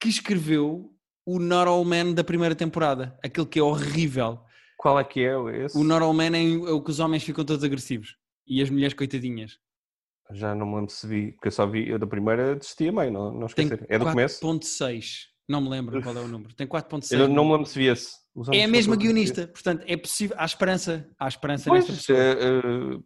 [0.00, 0.94] que escreveu
[1.26, 3.18] o Not All Man da primeira temporada.
[3.22, 4.40] Aquele que é horrível.
[4.78, 5.76] Qual é que é esse?
[5.76, 8.16] O Not All Man é o que os homens ficam todos agressivos.
[8.46, 9.58] E as mulheres coitadinhas.
[10.32, 12.92] Já não me lembro se vi, porque eu só vi, eu da primeira desisti a
[12.92, 13.86] meio, não, não Tem esquecer.
[13.88, 14.40] É do começo?
[14.44, 15.26] 4.6.
[15.48, 16.54] Não me lembro qual é o número.
[16.54, 17.12] Tem 4.6.
[17.18, 18.12] Eu não me lembro se vi esse.
[18.52, 19.48] É a mesma guionista.
[19.48, 20.36] Portanto, é possível.
[20.38, 21.08] Há esperança.
[21.18, 22.18] Há esperança Pois, nesta pessoa.
[22.18, 23.00] eh, eh,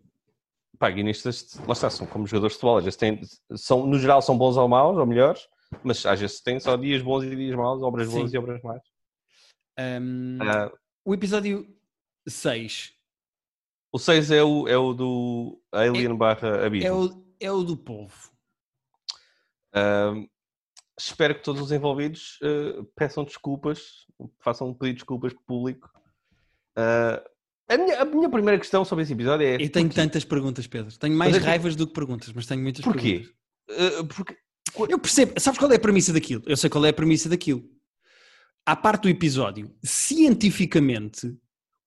[0.79, 3.21] pá, guionistas, lá está, são como jogadores de futebol, às vezes têm,
[3.57, 5.49] são, no geral são bons ou maus, ou melhores,
[5.83, 8.37] mas às vezes têm só dias bons e dias maus, obras boas Sim.
[8.37, 8.83] e obras más.
[9.81, 10.71] Hum, Ah,
[11.05, 11.67] o episódio
[12.29, 12.93] 6
[13.95, 16.89] o 6 é o, é o do Alien barra Abismo.
[16.89, 18.31] é o, é o do polvo.
[19.73, 20.15] Ah,
[20.99, 24.07] espero que todos os envolvidos eh, peçam desculpas,
[24.41, 25.91] façam um pedido de desculpas público.
[26.77, 27.23] Ah,
[27.69, 30.01] a, minha, a minha primeira questão sobre esse episódio é Eu tenho porquê?
[30.01, 30.97] tantas perguntas, Pedro.
[30.99, 33.27] Tenho mais Mas é que- raivas do que perguntas, mas tenho muitas Porquê?
[33.69, 33.99] perguntas.
[34.01, 34.37] Ah, porque
[34.93, 35.39] Eu percebo.
[35.41, 36.43] Sabes qual é a premissa daquilo?
[36.47, 37.65] Eu sei qual é a premissa daquilo.
[38.67, 41.37] À parte do episódio, cientificamente,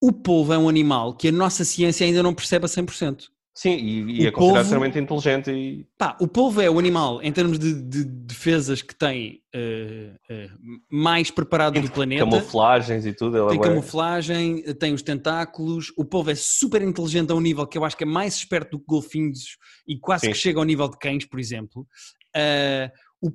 [0.01, 3.25] o polvo é um animal que a nossa ciência ainda não percebe a 100%.
[3.53, 7.31] sim, e, e é considerado extremamente inteligente e Pá, o polvo é o animal, em
[7.31, 10.49] termos de, de defesas, que tem eh, eh,
[10.91, 12.23] mais preparado do planeta.
[12.23, 13.35] camuflagens e tudo.
[13.37, 15.91] Ele Tem é camuflagem, tem os tentáculos.
[15.97, 18.71] O polvo é super inteligente a um nível que eu acho que é mais esperto
[18.77, 19.57] do que golfinhos
[19.87, 20.31] e quase Sim.
[20.33, 21.87] que chega ao nível de cães, por exemplo.
[22.35, 23.31] Ah, o-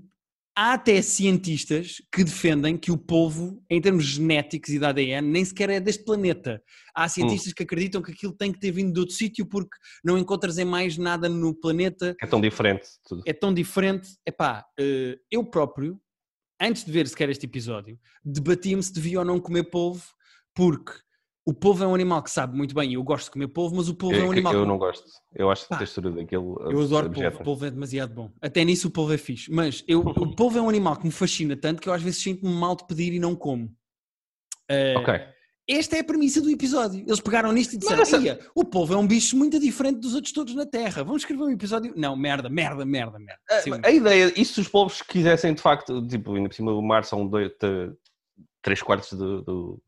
[0.56, 5.44] há até cientistas que defendem que o polvo, em termos genéticos e de ADN, nem
[5.44, 6.62] sequer é deste planeta.
[6.94, 10.18] Há cientistas que acreditam que aquilo tem que ter vindo de outro sítio porque não
[10.18, 12.86] encontras em mais nada no planeta É tão diferente.
[13.06, 13.22] Tudo.
[13.26, 14.10] é tão diferente.
[14.26, 16.00] Epá, eh, eu próprio,
[16.60, 20.04] antes de ver sequer este episódio, debatia-me se devia ou não comer polvo,
[20.54, 20.92] porque
[21.44, 23.74] o polvo é um animal que sabe muito bem, e eu gosto de comer polvo,
[23.76, 24.55] mas o polvo é, um Eu, animal.
[24.55, 25.05] eu que- não gosto.
[25.35, 26.57] Eu acho Pá, a textura daquilo.
[26.70, 28.31] eu adoro polvo, o polvo é demasiado bom.
[28.40, 29.50] Até nisso o polvo é fixe.
[29.50, 30.00] Mas eu,
[30.31, 32.76] o polvo é um animal que me fascina tanto que eu às vezes sinto-me mal
[32.76, 33.74] de pedir e não como.
[34.68, 35.14] Eh, Ok.
[35.68, 37.00] Esta é a premissa do episódio.
[37.07, 40.12] Eles pegaram nisto e disseram: essa- "Ia, o polvo é um bicho muito diferente dos
[40.12, 41.05] outros todos na Terra.
[41.05, 41.94] Vamos escrever um episódio.
[41.96, 43.40] Não, merda, merda, merda, merda.
[43.62, 46.83] Sim, A ideia, e se os povos quisessem de facto, tipo, ainda por cima o
[46.83, 47.52] mar são dois,
[48.61, 49.42] três quartos do.
[49.42, 49.83] do-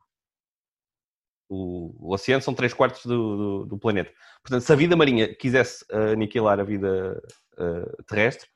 [1.49, 4.11] o, o oceano são três quartos do, do, do planeta.
[4.43, 7.23] Portanto, se a vida marinha quisesse uh, aniquilar a vida
[7.59, 8.49] uh, terrestre,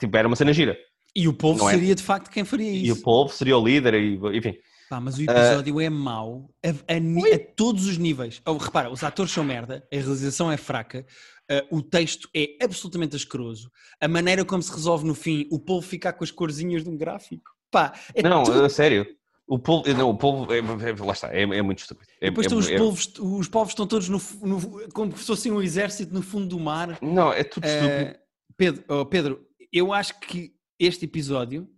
[0.00, 0.76] tipo, era uma cena gira.
[1.14, 1.72] E o polvo Não é?
[1.74, 3.02] seria de facto quem faria E o isso.
[3.02, 4.54] povo seria o líder, e, enfim.
[4.88, 6.96] Pá, mas o episódio é mau a, a
[7.34, 8.40] a todos os níveis.
[8.46, 11.04] Oh, repara, os atores são merda, a realização é fraca,
[11.50, 13.68] eh, o texto é absolutamente asqueroso,
[14.00, 16.96] a maneira como se resolve no fim, o polvo ficar com as corzinhas de um
[16.96, 17.50] gráfico.
[17.68, 19.04] Pá, é não, tudo- a sério.
[19.48, 22.10] O povo, não, o povo é, é- lá está, é, é muito estúpido.
[22.20, 25.24] É, Depois é- estão os, é- polvos, os povos estão todos no, no- como se
[25.24, 26.98] fossem um exército no fundo do mar.
[27.00, 27.92] Não, é tudo estúpido.
[27.92, 28.20] Eh,
[28.56, 31.68] Pedro, oh, Pedro, eu acho que este episódio,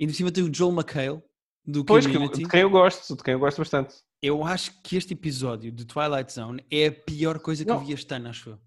[0.00, 1.22] ainda por cima tem o Joel McHale
[1.64, 2.42] do Pois, que, Community.
[2.42, 3.94] de quem eu gosto, de quem eu gosto bastante.
[4.20, 7.76] Eu acho que este episódio de Twilight Zone é a pior coisa que Não.
[7.80, 8.58] eu vi este ano, acho eu.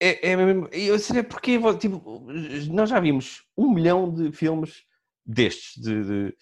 [0.00, 0.68] É, é mesmo.
[0.70, 2.26] Eu sei porque tipo,
[2.70, 4.82] nós já vimos um milhão de filmes
[5.24, 6.36] destes, de, de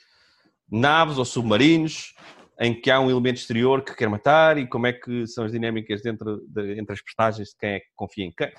[0.72, 2.14] naves ou submarinos,
[2.58, 5.52] em que há um elemento exterior que quer matar e como é que são as
[5.52, 8.50] dinâmicas dentro de- entre as personagens de quem é que confia em quem.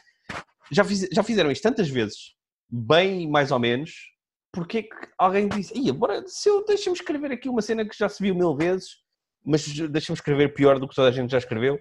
[0.71, 2.35] Já, fiz- já fizeram isto tantas vezes,
[2.69, 3.91] bem mais ou menos,
[4.51, 7.97] porque é que alguém disse, Ia, bora, se eu deixa-me escrever aqui uma cena que
[7.97, 8.97] já se viu mil vezes,
[9.45, 11.79] mas deixa-me escrever pior do que toda a gente já escreveu.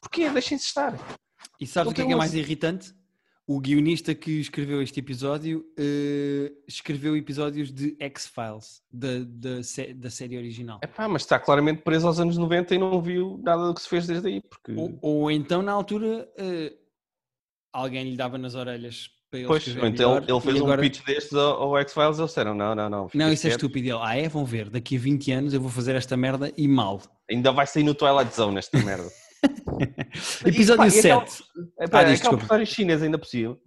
[0.00, 0.28] Porquê?
[0.30, 0.96] Deixem-se estar.
[1.60, 2.92] E sabes o que é, que é mais irritante?
[3.46, 9.60] O guionista que escreveu este episódio eh, escreveu episódios de X-Files, da, da,
[9.96, 10.80] da série original.
[10.82, 13.88] Epá, mas está claramente preso aos anos 90 e não viu nada do que se
[13.88, 14.40] fez desde aí.
[14.40, 14.72] Porque...
[14.72, 16.72] Ou, ou então, na altura, eh,
[17.70, 21.04] alguém lhe dava nas orelhas para ele Pois, então melhor, ele fez agora- um pitch
[21.04, 23.10] destes ao, ao X-Files e eles disseram: não, não, não.
[23.12, 23.88] Não, isso é estúpido.
[23.88, 24.28] Ele, ah é?
[24.28, 27.02] Vão ver, daqui a 20 anos eu vou fazer esta merda e mal.
[27.30, 29.10] Ainda vai sair no Twilight Zone esta merda.
[30.46, 31.06] Episódio E, pá, e 7.
[31.12, 31.26] aquela-
[31.80, 33.60] Epá, Ah, diz, aquela personagem chinesa ainda possível.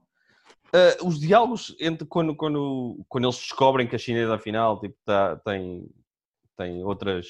[0.74, 5.36] Ah, os diálogos entre quando, quando, quando eles descobrem que a chinesa afinal tipo, tá-
[5.38, 5.90] tem,
[6.58, 7.28] tem outras,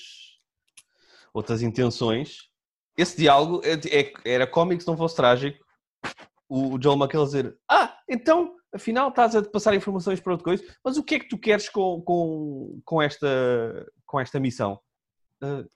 [1.34, 2.50] outras intenções,
[2.98, 5.64] esse diálogo é- é- era cómico se não fosse trágico.
[6.50, 10.96] o Joel McHale dizer: Ah, então, afinal estás a passar informações para outra coisa, mas
[10.98, 13.28] o que é que tu queres com, com, com, esta,
[14.06, 14.80] com esta missão?
[15.44, 15.68] Uh,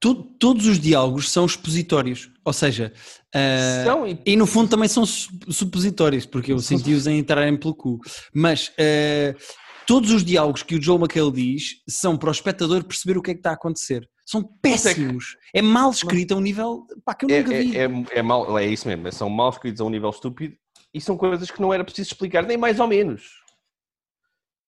[0.00, 2.92] todos os diálogos são expositórios, ou seja,
[3.34, 4.18] uh, são, e...
[4.24, 4.34] e...
[4.34, 8.00] no fundo também são supositórios, porque eu senti-os a entrarem pelo cu,
[8.34, 9.38] mas uh,
[9.86, 13.32] todos os diálogos que o Joe McHale diz são para o espectador perceber o que
[13.32, 14.08] é que está a acontecer.
[14.24, 15.36] São péssimos.
[15.52, 17.76] É, mal escrito a um nível pá, que eu nunca é, vi.
[17.76, 20.56] É, é, é, mal, é isso mesmo, são mal escritos a um nível estúpido
[20.94, 23.40] e são coisas que não era preciso explicar, nem mais ou menos.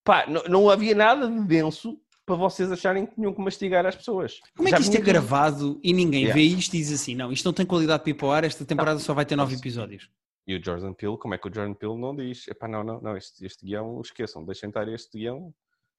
[0.04, 3.96] Pá, não, não havia nada de denso para vocês acharem que tinham que mastigar as
[3.96, 4.38] pessoas.
[4.56, 6.35] Como é que isto é gravado e ninguém yeah.
[6.35, 8.44] vê isto e diz assim, não, isto não tem qualidade para ir para o ar,
[8.44, 9.04] esta temporada não.
[9.04, 10.08] só vai ter nove episódios.
[10.46, 13.00] E o Jordan Peele, como é que o Jordan Peele não diz, epá, não, não,
[13.00, 15.54] não, este, este guião, esqueçam, deixem estar este guião,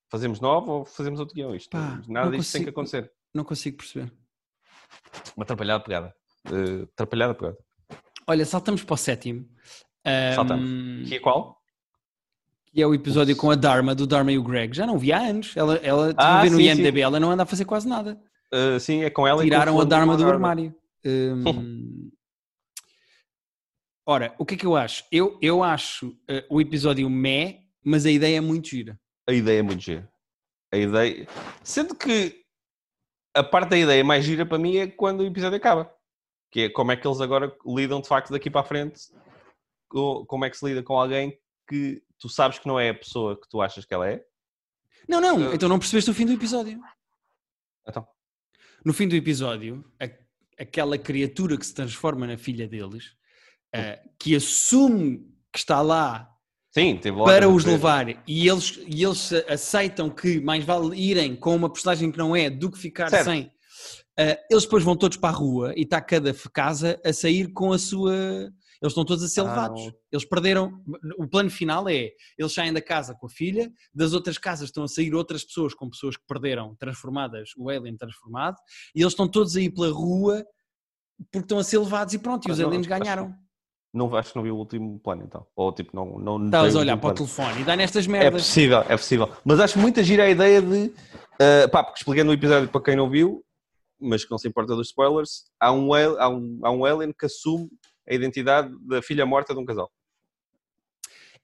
[0.09, 3.11] fazemos novo ou fazemos outro guião, isto, Pá, nada disto consigo, tem que acontecer.
[3.33, 4.11] Não consigo perceber.
[5.35, 6.15] Uma atrapalhada pegada.
[6.47, 7.57] Uh, atrapalhada pegada.
[8.27, 9.49] Olha, saltamos para o sétimo.
[10.05, 11.09] Um, saltamos.
[11.09, 11.62] Que é qual?
[12.73, 14.75] Que é o episódio com a Dharma, do Dharma e o Greg.
[14.75, 15.55] Já não vi há anos.
[15.55, 17.03] Ela, ela ah, ver no sim, IMDB, sim.
[17.03, 18.19] ela não anda a fazer quase nada.
[18.51, 20.75] Uh, sim, é com ela Tiraram a Dharma do armário.
[21.05, 22.09] Um,
[24.07, 25.03] ora, o que é que eu acho?
[25.11, 28.99] Eu, eu acho uh, o episódio meh, mas a ideia é muito gira.
[29.29, 30.09] A ideia é muito gira.
[30.73, 31.27] A ideia.
[31.63, 32.43] Sendo que
[33.35, 35.91] a parte da ideia mais gira para mim é quando o episódio acaba.
[36.51, 39.01] Que é como é que eles agora lidam de facto daqui para a frente.
[39.89, 43.37] Como é que se lida com alguém que tu sabes que não é a pessoa
[43.37, 44.23] que tu achas que ela é.
[45.09, 45.53] Não, não, uh...
[45.53, 46.79] então não percebeste o fim do episódio.
[47.85, 48.07] Então.
[48.85, 50.09] No fim do episódio, a,
[50.57, 53.07] aquela criatura que se transforma na filha deles,
[53.75, 55.17] uh, que assume
[55.51, 56.33] que está lá
[56.71, 61.69] Sim, para os levar e eles, e eles aceitam que mais vale irem com uma
[61.69, 63.25] personagem que não é do que ficar certo.
[63.25, 63.51] sem.
[64.17, 67.73] Uh, eles depois vão todos para a rua e está cada casa a sair com
[67.73, 68.49] a sua
[68.83, 69.93] eles estão todos a ser ah, levados.
[70.11, 70.83] Eles perderam.
[71.17, 74.83] O plano final é: eles saem da casa com a filha, das outras casas estão
[74.83, 78.57] a sair outras pessoas com pessoas que perderam, transformadas, o alien transformado,
[78.93, 80.45] e eles estão todos a ir pela rua
[81.31, 83.33] porque estão a ser levados e pronto, e os aliens ganharam.
[83.93, 85.47] Não acho que não vi o último plano então.
[85.55, 86.19] Ou tipo, não.
[86.19, 88.27] não Estavas a olhar para o telefone e dá nestas é merdas.
[88.27, 89.31] É possível, é possível.
[89.45, 90.87] Mas acho muito gira a ideia de.
[91.35, 93.45] Uh, pá, porque explicando o episódio para quem não viu,
[94.01, 97.25] mas que não se importa dos spoilers, há um, há um, há um alien que
[97.25, 97.69] assume
[98.07, 99.91] a identidade da filha morta de um casal.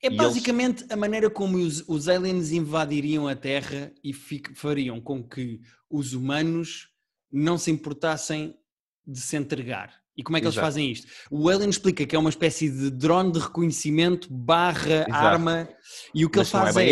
[0.01, 0.91] É basicamente eles...
[0.91, 6.13] a maneira como os, os, aliens invadiriam a Terra e fico, fariam com que os
[6.13, 6.89] humanos
[7.31, 8.57] não se importassem
[9.05, 9.99] de se entregar.
[10.15, 10.59] E como é que Exato.
[10.59, 11.07] eles fazem isto?
[11.31, 15.13] O Alien explica que é uma espécie de drone de reconhecimento barra Exato.
[15.13, 15.69] arma
[16.13, 16.91] e o que Mas ele faz é, é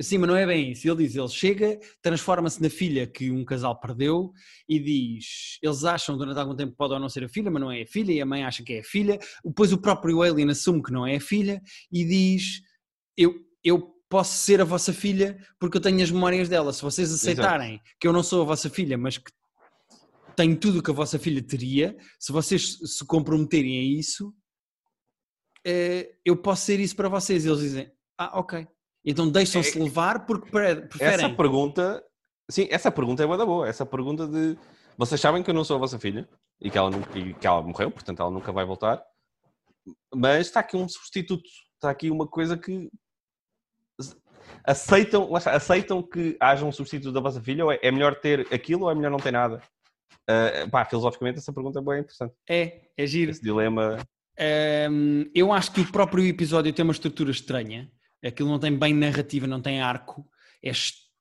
[0.00, 0.86] Sim, mas não é bem isso.
[0.86, 4.30] Ele diz, ele chega, transforma-se na filha que um casal perdeu
[4.68, 7.62] e diz, eles acham durante algum tempo que pode ou não ser a filha, mas
[7.62, 9.18] não é a filha, e a mãe acha que é a filha.
[9.44, 12.60] Depois o próprio Alien assume que não é a filha e diz,
[13.16, 16.72] eu, eu posso ser a vossa filha porque eu tenho as memórias dela.
[16.74, 17.90] Se vocês aceitarem Exato.
[17.98, 19.30] que eu não sou a vossa filha, mas que
[20.36, 24.34] tenho tudo o que a vossa filha teria, se vocês se comprometerem a isso,
[25.66, 27.44] eh, eu posso ser isso para vocês.
[27.44, 28.68] E eles dizem, ah, ok.
[29.06, 31.26] Então deixam-se é, levar porque preferem.
[31.26, 32.04] Essa pergunta,
[32.50, 33.68] sim, essa pergunta é boa boa.
[33.68, 34.58] Essa pergunta de
[34.98, 36.28] vocês sabem que eu não sou a vossa filha
[36.60, 39.00] e que ela, e que ela morreu, portanto ela nunca vai voltar.
[40.12, 42.90] Mas está aqui um substituto, está aqui uma coisa que
[44.64, 48.84] aceitam, aceitam que haja um substituto da vossa filha ou é, é melhor ter aquilo
[48.84, 49.62] ou é melhor não ter nada?
[50.28, 52.34] Uh, pá, filosoficamente essa pergunta é bem interessante.
[52.48, 53.30] É, é giro.
[53.30, 53.98] Esse dilema.
[54.90, 57.88] Um, eu acho que o próprio episódio tem uma estrutura estranha
[58.26, 60.26] aquilo não tem bem narrativa, não tem arco,
[60.62, 60.70] é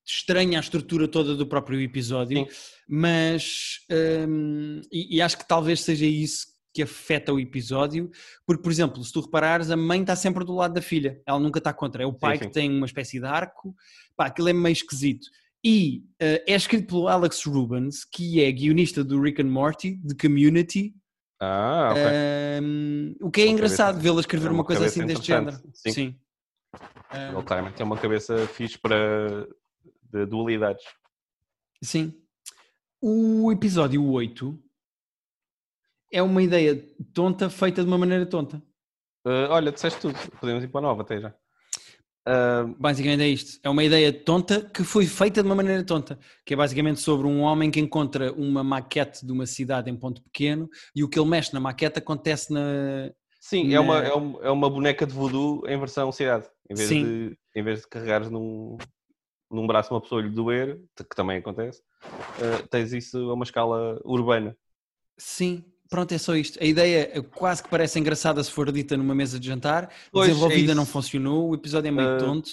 [0.05, 2.47] estranha a estrutura toda do próprio episódio, Sim.
[2.87, 3.79] mas
[4.27, 8.11] hum, e, e, acho que talvez seja isso que afeta o episódio,
[8.45, 11.39] porque, por exemplo, se tu reparares, a mãe está sempre do lado da filha, ela
[11.39, 12.49] nunca está contra, é o pai sim, sim.
[12.49, 13.73] que tem uma espécie de arco,
[14.15, 15.25] pá, aquilo é meio esquisito.
[15.63, 20.15] E uh, é escrito pelo Alex Rubens, que é guionista do Rick and Morty, de
[20.15, 20.93] Community.
[21.41, 22.03] Ah, ok.
[22.61, 25.57] Um, o que é engraçado vê-la escrever é uma, uma coisa assim deste género.
[25.73, 25.91] Sim.
[25.91, 26.15] sim.
[27.13, 29.47] Ele claramente tem uma cabeça fixe para
[30.11, 30.83] de dualidades.
[31.83, 32.13] Sim.
[33.01, 34.57] O episódio 8
[36.11, 36.81] é uma ideia
[37.13, 38.57] tonta feita de uma maneira tonta.
[39.25, 40.15] Uh, olha, disseste tudo.
[40.39, 41.29] Podemos ir para a nova até já.
[42.27, 42.75] Uh...
[42.79, 43.59] Basicamente é isto.
[43.63, 46.17] É uma ideia tonta que foi feita de uma maneira tonta.
[46.45, 50.23] Que é basicamente sobre um homem que encontra uma maquete de uma cidade em ponto
[50.23, 53.11] pequeno e o que ele mexe na maquete acontece na,
[53.47, 56.47] Sim, é, uma, é, uma, é uma boneca de voodoo em versão cidade.
[56.67, 57.03] Em vez, Sim.
[57.03, 58.75] de, em vez de carregares num,
[59.51, 64.01] num braço uma pessoa lhe doer, que também acontece, uh, tens isso a uma escala
[64.03, 64.57] urbana.
[65.15, 66.57] Sim, Pronto, é só isto.
[66.59, 69.91] A ideia eh, quase que parece engraçada se for dita numa mesa de jantar.
[70.11, 70.75] Pois, é Desenvolvida isso.
[70.75, 71.51] não funcionou.
[71.51, 72.49] O episódio é meio Uh, tonto.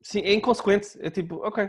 [0.00, 0.96] Sim, é inconsequente.
[1.00, 1.68] É tipo, ok.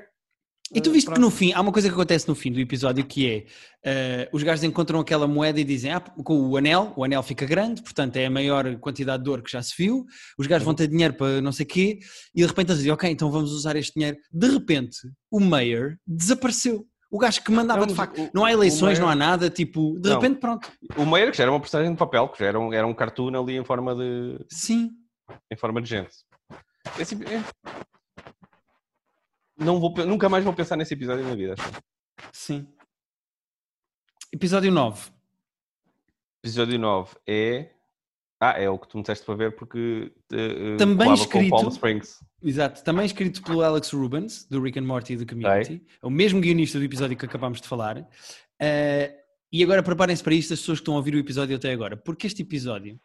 [0.74, 2.60] E tu Uh, viste que no fim, há uma coisa que acontece no fim do
[2.60, 3.46] episódio que é,
[3.84, 7.46] eh, os gajos encontram aquela moeda e dizem, ah, com o anel, o anel fica
[7.46, 10.06] grande, portanto é a maior quantidade de ouro que já se viu,
[10.38, 12.00] os gajos vão ter dinheiro para não sei quê,
[12.36, 14.18] e de repente eles dizem, ok, então vamos usar este dinheiro.
[14.32, 14.98] De repente,
[15.32, 16.86] o Mayor desapareceu.
[17.12, 19.50] O gajo que mandava Não, de facto, o- não há eleições, Mayer- não há nada,
[19.50, 20.20] tipo, de Não.
[20.22, 20.72] repente pronto.
[20.96, 22.94] O Meyer, que já era uma personagem de papel, que já era um, era um
[22.94, 24.92] cartoon ali em forma de, Sim,
[25.52, 26.12] em forma de gente.
[27.00, 27.44] Esse- é.
[29.60, 31.56] Não vou, nunca mais vou pensar nesse episódio na vida.
[31.58, 31.72] acho.
[32.32, 32.68] sim.
[34.32, 35.10] Episódio 9.
[36.44, 37.72] Episódio 9 é.
[38.42, 40.14] Ah, é o que tu me disseste para ver porque.
[40.32, 42.24] eh, Também escrito- Palm Springs.
[42.42, 45.84] Exato, também escrito pelo Alex Rubens, do Rick and Morty e do Community.
[46.02, 48.08] É o mesmo guionista do episódio que acabámos de falar.
[48.58, 49.14] Eh,
[49.52, 51.98] e agora preparem-se para isto, as pessoas que estão a ouvir o episódio até agora,
[51.98, 52.98] porque este episódio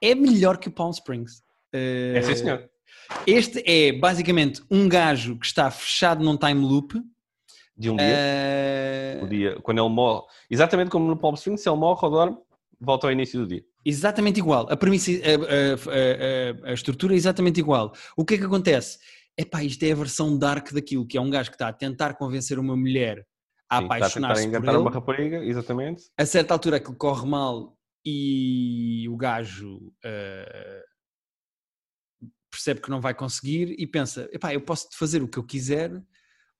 [0.00, 1.42] é melhor que o Palm Springs.
[1.72, 2.70] Eh, É sim, senhor.
[3.26, 6.94] Este é basicamente um gajo que está fechado num time loop.
[7.76, 8.06] De um dia.
[8.08, 9.58] eh, O dia.
[9.62, 10.24] Quando ele morre.
[10.50, 12.36] Exatamente como no Palm Springs, se ele morre ou dorme,
[12.80, 13.62] volta ao início do dia.
[13.84, 14.66] Exatamente igual.
[14.70, 17.92] A premissa, a, a- a- estrutura é exatamente igual.
[18.16, 18.98] O que é que acontece?
[19.38, 22.14] Epá, isto é a versão dark daquilo, que é um gajo que está a tentar
[22.14, 23.24] convencer uma mulher
[23.68, 24.76] a apaixonar-se por ele.
[24.78, 26.04] uma rapariga, exatamente.
[26.18, 30.82] A certa altura aquilo corre mal e o gajo eh,
[32.56, 35.92] percebe que não vai conseguir e pensa, epá, eu posso fazer o que eu quiser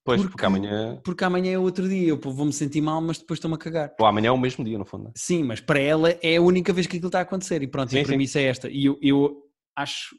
[0.04, 1.00] Pois, Porque- porque, amanhã.
[1.02, 3.92] porque amanhã é outro dia, eu vou-me sentir mal, mas depois estou-me a cagar.
[3.98, 5.10] Ou amanhã é o mesmo dia, no fundo.
[5.16, 7.88] Sim, mas para ela é a única vez que aquilo está a acontecer e pronto,
[7.88, 8.06] e Sim, a sim.
[8.06, 8.68] premissa é esta.
[8.70, 9.42] E eu, eu
[9.74, 10.14] acho,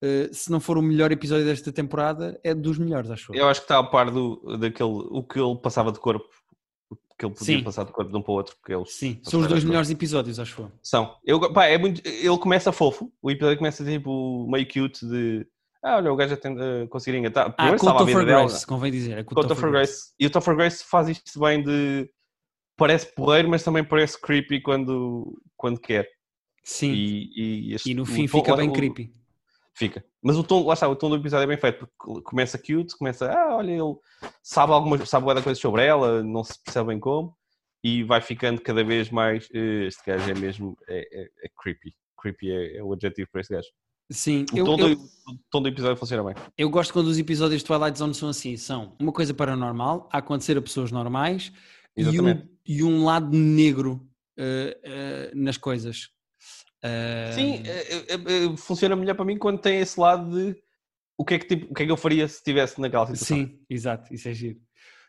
[0.00, 3.40] eh, se não for o melhor episódio desta temporada, é dos melhores, acho eu.
[3.40, 4.88] Eu acho que está a par do, daquele.
[5.10, 6.28] O que ele passava de corpo.
[7.14, 7.62] O que ele podia Sim.
[7.64, 8.56] passar de corpo de um para o outro.
[8.56, 10.72] Porque eles Sim, são os dois melhores episódios, acho eu.
[10.82, 11.16] São.
[11.24, 13.12] Eu, pá, é muito, ele começa fofo.
[13.22, 15.46] O episódio começa tipo meio cute de.
[15.82, 17.46] Ah, olha, o gajo já tem uh, conseguir engatar.
[17.46, 18.48] Ah, Primeiro com o estava a vida Topher dela.
[18.48, 19.18] Grace, convém dizer.
[19.18, 20.12] É com o Topher Grace.
[20.18, 22.10] E o Topher Grace faz isto bem de.
[22.76, 26.08] Parece porreiro, mas também parece creepy quando, quando quer.
[26.64, 29.12] Sim, e, E, e, este- no o fim tom- fica bem o- creepy.
[29.76, 30.04] Fica.
[30.22, 32.96] Mas o tom, lá está, o tom do episódio é bem feito, porque começa cute,
[32.96, 33.94] começa, ah, olha, ele
[34.42, 37.36] sabe algumas, sabe da coisas sobre ela, não se percebe bem como,
[37.82, 41.92] e vai ficando cada vez mais, eh, este gajo é mesmo, é, é- é creepy.
[42.20, 43.68] Creepy é, é o adjetivo para este gajo.
[44.10, 46.34] Sim, O eu, tom, eu, do, o tom do episódio funciona bem.
[46.56, 50.18] eu gosto quando os episódios de Twilight Zone são assim, são uma coisa paranormal, a
[50.18, 51.52] acontecer a pessoas normais
[51.96, 54.06] e um, e um lado negro
[54.38, 56.10] eh, eh, nas coisas.
[57.34, 60.56] Sim, é- é- é- funciona melhor para mim quando tem esse lado de
[61.16, 63.36] o que é que, tipo, o que, é que eu faria se estivesse naquela situação.
[63.36, 64.60] Sim, exato, isso é giro.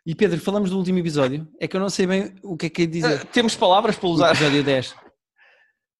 [0.06, 2.70] E Pedro, falamos do último episódio, é que eu não sei bem o que é
[2.70, 3.22] que é dizer.
[3.22, 4.32] Ah, temos palavras para O usar.
[4.32, 4.96] episódio 10.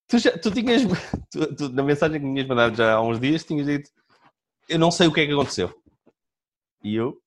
[0.08, 0.84] Tu, já, tu tinhas,
[1.32, 3.90] tu- tu- na mensagem que me tinhas mandado já há uns dias, tinhas dito:
[4.70, 5.74] Eu não sei o que é que aconteceu.
[6.84, 7.20] E eu,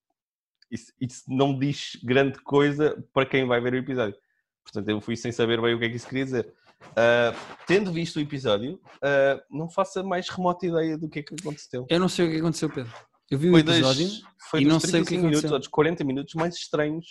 [0.71, 4.17] isso, isso não me diz grande coisa para quem vai ver o episódio.
[4.63, 6.55] Portanto, eu fui sem saber bem o que é que isso queria dizer.
[6.97, 7.33] Ah,
[7.67, 11.35] tendo visto o episódio, ah, não faço a mais remota ideia do que é que
[11.39, 11.87] aconteceu.
[11.89, 12.93] Eu não sei o que aconteceu, Pedro.
[13.31, 14.07] Eu vi o Foi episódio.
[14.07, 15.59] dos, foi e dos não sei o que 35 minutos aconteceu.
[15.59, 17.07] dos 40 minutos mais estranhos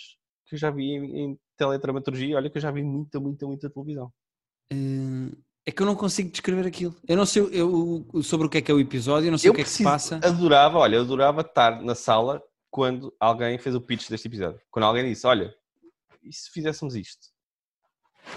[0.46, 2.36] que eu já vi em, em teledramaturgia.
[2.36, 4.10] Olha que eu já vi muita, muita, muita televisão.
[4.72, 5.30] eh,
[5.66, 6.96] É que eu não consigo descrever aquilo.
[7.06, 9.48] Eu não sei eu, sobre o que é que é o episódio, eu não sei
[9.50, 10.26] eu o que é que se preciso- passa.
[10.26, 14.60] adorava, olha, eu adorava estar na sala quando alguém fez o pitch deste episódio.
[14.70, 15.54] Quando alguém disse, olha,
[16.22, 17.28] e se fizéssemos isto?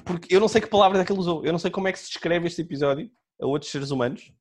[0.06, 1.45] Porque eu não sei que palavras é que ele usou.
[1.45, 3.10] Eu não sei como é que se descreve este episódio
[3.41, 4.32] a outros seres humanos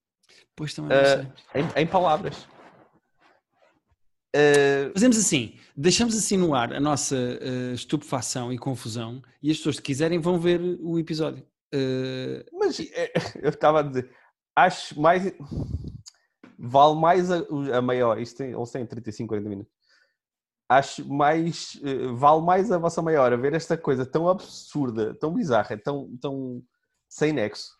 [0.54, 1.62] Pois também não Ah, sei.
[1.62, 2.46] em, em palavras.
[4.34, 9.56] Ah, Fazemos assim, deixamos assim no ar a nossa eh, estupefação e confusão e as
[9.56, 11.44] pessoas que quiserem vão ver o episódio.
[11.72, 12.78] Eh, mas
[13.42, 14.10] eu estava a dizer,
[14.56, 15.32] acho mais.
[16.58, 17.38] Vale mais a,
[17.76, 18.20] a maior.
[18.20, 19.72] Isto tem, eles têm 35, 40 minutos.
[20.70, 21.76] Acho mais.
[21.82, 26.16] eh, Vale mais a vossa maior a ver esta coisa tão absurda, tão bizarra, tão,
[26.18, 26.62] tão
[27.08, 27.72] sem nexo,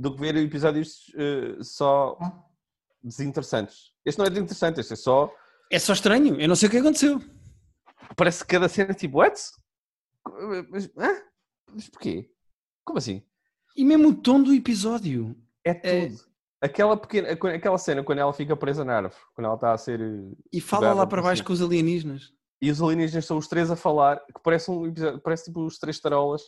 [0.00, 2.18] do que ver episódios eh, só
[3.02, 3.92] desinteressantes.
[4.04, 5.32] Este não é desinteressante, este é só.
[5.70, 7.20] é só estranho, eu não sei o que aconteceu.
[8.16, 9.40] Parece que cada cena é tipo, what?
[10.70, 11.22] Mas, hã?
[11.72, 12.28] Mas porquê?
[12.84, 13.22] Como assim?
[13.76, 15.36] E mesmo o tom do episódio.
[15.64, 16.31] É É- tudo.
[16.64, 20.00] Aquela, pequena, aquela cena quando ela fica presa na árvore, quando ela está a ser.
[20.00, 22.32] eh, E fala lá para baixo com os alienígenas.
[22.60, 25.76] E os alienígenas são os três a falar, que parece um episódio, parece tipo os
[25.78, 26.42] três tarolas,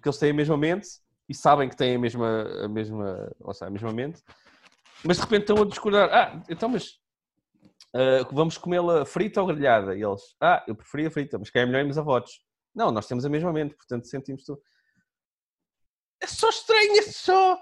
[0.00, 0.88] que eles têm a mesma mente
[1.28, 4.22] e sabem que têm a mesma, a mesma, ou seja, a mesma mente,
[5.04, 6.08] mas de repente estão a discordar.
[6.10, 6.98] Ah, então, mas
[7.94, 9.94] ah, vamos comê-la frita ou grelhada?
[9.94, 12.42] E eles, ah, eu preferia frita, mas quem é melhor irmos a votos?
[12.74, 14.62] Não, nós temos a mesma mente, portanto sentimos tudo.
[16.22, 17.60] é só estranho, é só.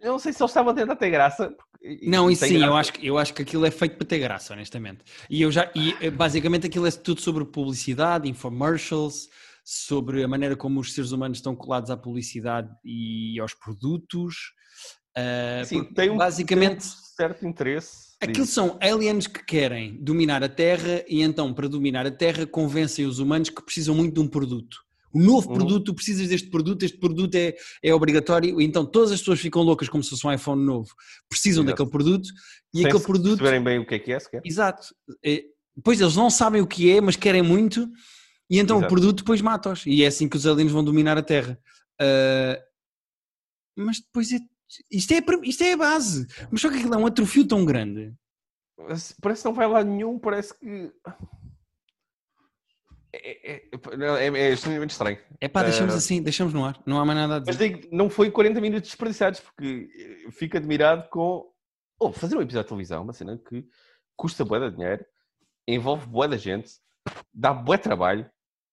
[0.00, 1.54] Eu não sei se eles estavam a tentar ter graça.
[2.02, 4.52] Não, e sim, eu acho, que- eu acho que aquilo é feito para ter graça,
[4.52, 5.00] honestamente.
[5.30, 9.28] E eu já, e eh, basicamente aquilo é tudo sobre publicidade, infomercials,
[9.64, 14.34] sobre a maneira como os seres humanos estão colados à publicidade e aos produtos.
[15.16, 18.08] Ah, Sim, tem um, basicamente tem um certo interesse.
[18.20, 18.52] Aquilo disso.
[18.54, 23.18] são aliens que querem dominar a Terra e então, para dominar a Terra, convencem os
[23.20, 24.78] humanos que precisam muito de um produto.
[25.12, 25.54] O novo Uhum.
[25.56, 29.88] produto, precisas deste produto, este produto é, é obrigatório, então todas as pessoas ficam loucas
[29.88, 30.90] como se fosse um iPhone novo,
[31.28, 31.76] precisam Exato.
[31.76, 32.28] daquele produto
[32.74, 33.38] e Sem aquele se produto.
[33.38, 34.42] perceberem bem o que é que é, sequer.
[34.44, 34.94] Exato.
[35.24, 35.44] É,
[35.76, 37.88] Depois eles não sabem o que é, mas querem muito,
[38.50, 38.92] e então Exato.
[38.92, 39.86] o produto depois mata-os.
[39.86, 41.58] E é assim que os aliens vão dominar a Terra.
[42.00, 42.58] Ah,
[43.76, 44.40] mas depois é.
[44.90, 46.26] Isto é, isto é a base.
[46.50, 48.12] Mas só que aquilo é um atrofio tão grande.
[49.22, 50.92] Parece que não vai lá nenhum, parece que.
[53.12, 55.18] É, é, é, é, é extremamente estranho.
[55.40, 55.96] É pá, deixamos Ah.
[55.98, 56.78] assim, deixamos no ar.
[56.84, 57.76] Não há mais nada a Mas dizer.
[57.78, 59.88] digo, não foi 40 minutos desperdiçados, porque
[60.26, 61.50] eh, fico admirado com.
[62.00, 63.64] Oh, fazer um episódio de televisão, uma cena que
[64.16, 65.04] custa bué de dinheiro,
[65.66, 66.70] envolve bué da gente,
[67.32, 68.28] dá bué trabalho,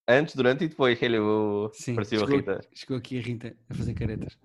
[0.08, 1.02] antes, durante e depois.
[1.02, 2.62] Hello, Sim, parecia a Rita.
[2.74, 4.38] chegou aqui a Rita a fazer caretas.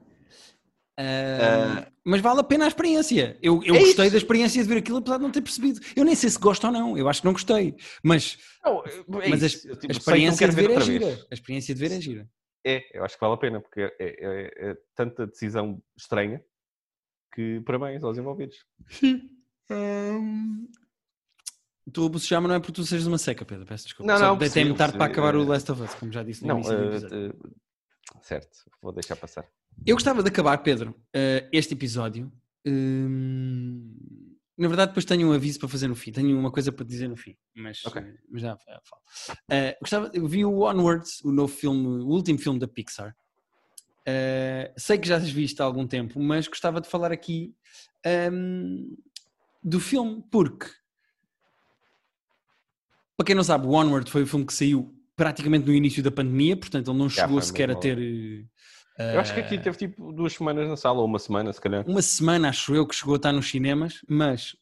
[1.02, 3.38] Ah, mas vale a pena a experiência.
[3.42, 4.12] Eu, eu É gostei isso.
[4.12, 5.80] da experiência de ver aquilo, apesar de não ter percebido.
[5.96, 7.74] Eu nem sei se gosto ou não, eu acho que não gostei.
[8.02, 11.06] Mas, Não, é mas a, eu, tipo, a experiência de ver é gira.
[11.06, 11.26] vez.
[11.30, 12.28] A experiência de ver é gira.
[12.66, 16.44] É, eu acho que vale a pena, porque é, é- é- tanta decisão estranha
[17.34, 18.56] que parabéns aos envolvidos.
[19.70, 20.68] Hum,
[21.92, 23.64] Tu a chama não é porque tu sejas uma seca, Pedro.
[23.66, 24.12] Peço desculpa.
[24.12, 26.42] Não, Só não, deitei-me percebi, tarde para acabar o Last of Us, como já disse
[26.42, 27.38] no Não, início do eh, episódio.
[27.44, 27.50] eh,
[28.22, 29.46] certo, vou deixar passar.
[29.86, 32.30] Eu gostava de acabar, Pedro, eh, este episódio.
[32.66, 33.94] hum,
[34.58, 36.12] na verdade, depois tenho um aviso para fazer no fim.
[36.12, 38.02] Tenho uma coisa para dizer no fim, mas, Ok.
[38.02, 39.02] eh, mas já falo.
[39.50, 43.16] Eh, gostava, eu vi o Onwards, o novo filme, o último filme da Pixar.
[44.76, 47.54] Sei que já has visto há algum tempo, mas gostava de falar aqui
[48.30, 48.96] hum,
[49.62, 50.66] do filme, porque
[53.16, 56.10] para quem não sabe, o Onward foi o filme que saiu praticamente no início da
[56.10, 57.98] pandemia, portanto ele não chegou sequer a ter.
[59.14, 61.84] Eu acho que aqui teve tipo duas semanas na sala, ou uma semana, se calhar.
[61.88, 64.56] uma semana, acho eu, que chegou a estar nos cinemas, mas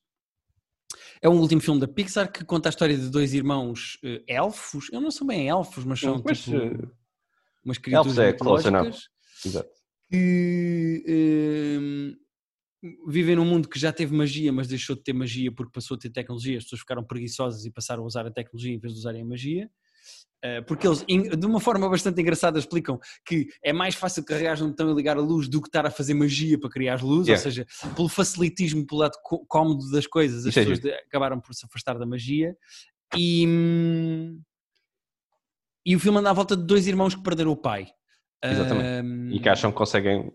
[1.20, 4.88] é um último filme da Pixar que conta a história de dois irmãos eh, elfos.
[4.92, 6.88] Eu não sou bem elfos, mas são Mas, tipo eh,
[7.64, 8.84] umas criaturas é close enough.
[8.84, 9.08] mitológicas
[9.44, 9.70] Exato.
[10.10, 15.72] que eh, vivem num mundo que já teve magia, mas deixou de ter magia porque
[15.72, 16.58] passou a ter tecnologia.
[16.58, 19.26] As pessoas ficaram preguiçosas e passaram a usar a tecnologia em vez de usarem a
[19.26, 19.68] magia.
[20.40, 24.68] Eh, Porque eles, de uma forma bastante engraçada, explicam que é mais fácil carregar um
[24.68, 27.26] botão e ligar a luz do que estar a fazer magia para criar as luzes,
[27.28, 27.40] Yeah.
[27.40, 27.66] ou seja,
[27.96, 31.98] pelo facilitismo, pelo lado có- cómodo das coisas, as é pessoas acabaram por se afastar
[31.98, 32.56] da magia.
[33.16, 33.46] E,
[35.84, 37.88] e o filme anda à volta de dois irmãos que perderam o pai.
[38.42, 39.06] Exatamente.
[39.06, 40.30] Hum, E que acham que conseguem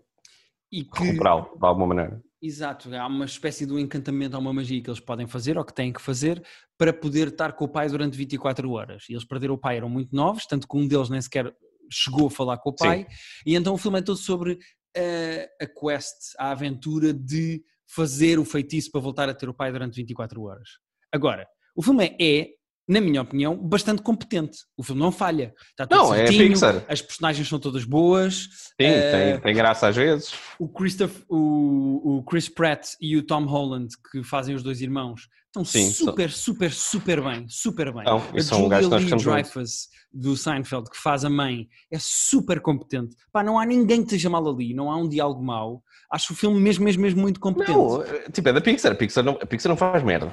[0.72, 2.20] recuperá-lo de alguma maneira.
[2.46, 5.64] Exato, há uma espécie de um encantamento, há uma magia que eles podem fazer ou
[5.64, 6.44] que têm que fazer
[6.76, 9.06] para poder estar com o pai durante 24 horas.
[9.08, 11.50] E eles perderam o pai, eram muito novos, tanto que um deles nem sequer
[11.90, 13.06] chegou a falar com o pai.
[13.46, 14.58] E então o filme é todo sobre
[14.94, 19.72] eh, a quest, a aventura de fazer o feitiço para voltar a ter o pai
[19.72, 20.68] durante 24 horas.
[21.10, 22.48] Agora, o filme é,
[22.86, 24.58] na minha opinião, bastante competente.
[24.76, 25.54] O filme não falha.
[25.70, 26.84] Está tudo Não, é certinho, Pixar.
[26.88, 28.34] as personagens são todas boas.
[28.80, 30.32] Sim, eh, tem, tem graça às vezes.
[30.58, 35.28] o, Christoph, o, o Chris Pratt e o Tom Holland, que fazem os dois irmãos,
[35.46, 37.46] estão Sim, são- super, super, super bem.
[37.48, 38.02] Super bem.
[38.02, 39.24] Então, a são Julia Lee.
[39.24, 43.16] Dreyfus, do Seinfeld, que faz a mãe, é super competente.
[43.32, 45.82] Pá, não há ninguém que esteja mal ali, não há um diálogo mau.
[46.12, 47.76] Acho o filme mesmo, mesmo, mesmo muito competente.
[47.78, 48.92] Não, eh, tipo, é da Pixar.
[48.92, 50.32] A Pixar não, a Pixar não faz merda.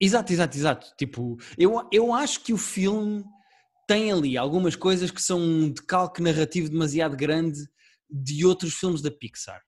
[0.00, 0.86] Exato, exato, exato.
[0.96, 3.24] Tipo, eu, eu acho que o filme
[3.86, 7.60] tem ali algumas coisas que são um decalque narrativo demasiado grande
[8.08, 9.60] de outros filmes da Pixar.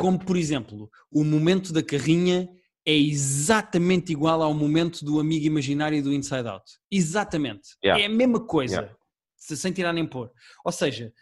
[0.00, 2.48] Como, por exemplo, o momento da carrinha
[2.86, 6.64] é exatamente igual ao momento do amigo imaginário do Inside Out.
[6.90, 7.70] Exatamente.
[7.84, 8.02] Yeah.
[8.02, 8.96] É a mesma coisa, Yeah.
[9.36, 10.30] se- sem tirar nem pôr.
[10.64, 11.12] Ou seja,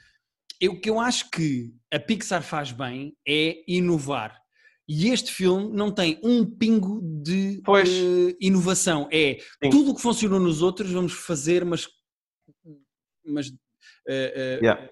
[0.62, 4.38] o que eu acho que a Pixar faz bem é inovar.
[4.86, 9.08] E este filme não tem um pingo de eh, inovação.
[9.10, 9.70] É Sim.
[9.70, 11.88] tudo o que funcionou nos outros, vamos fazer, mas.
[13.26, 13.46] mas
[14.06, 14.88] eh, eh, Yeah.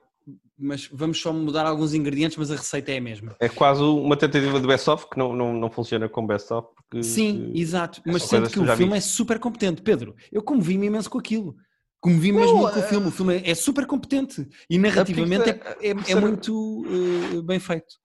[0.58, 3.36] mas vamos só mudar alguns ingredientes, mas a receita é a mesma.
[3.40, 6.68] É quase uma tentativa de best-of que não, não, não funciona como best-of.
[7.02, 8.00] Sim, exato.
[8.06, 8.96] Mas sendo que que o filme viste.
[8.96, 9.82] é super competente.
[9.82, 11.54] Pedro, eu comovi-me imenso com aquilo.
[12.00, 13.06] Comovi-me mesmo com o filme.
[13.08, 18.00] O filme é, super competente e narrativamente é, é- é muito eh, bem feito.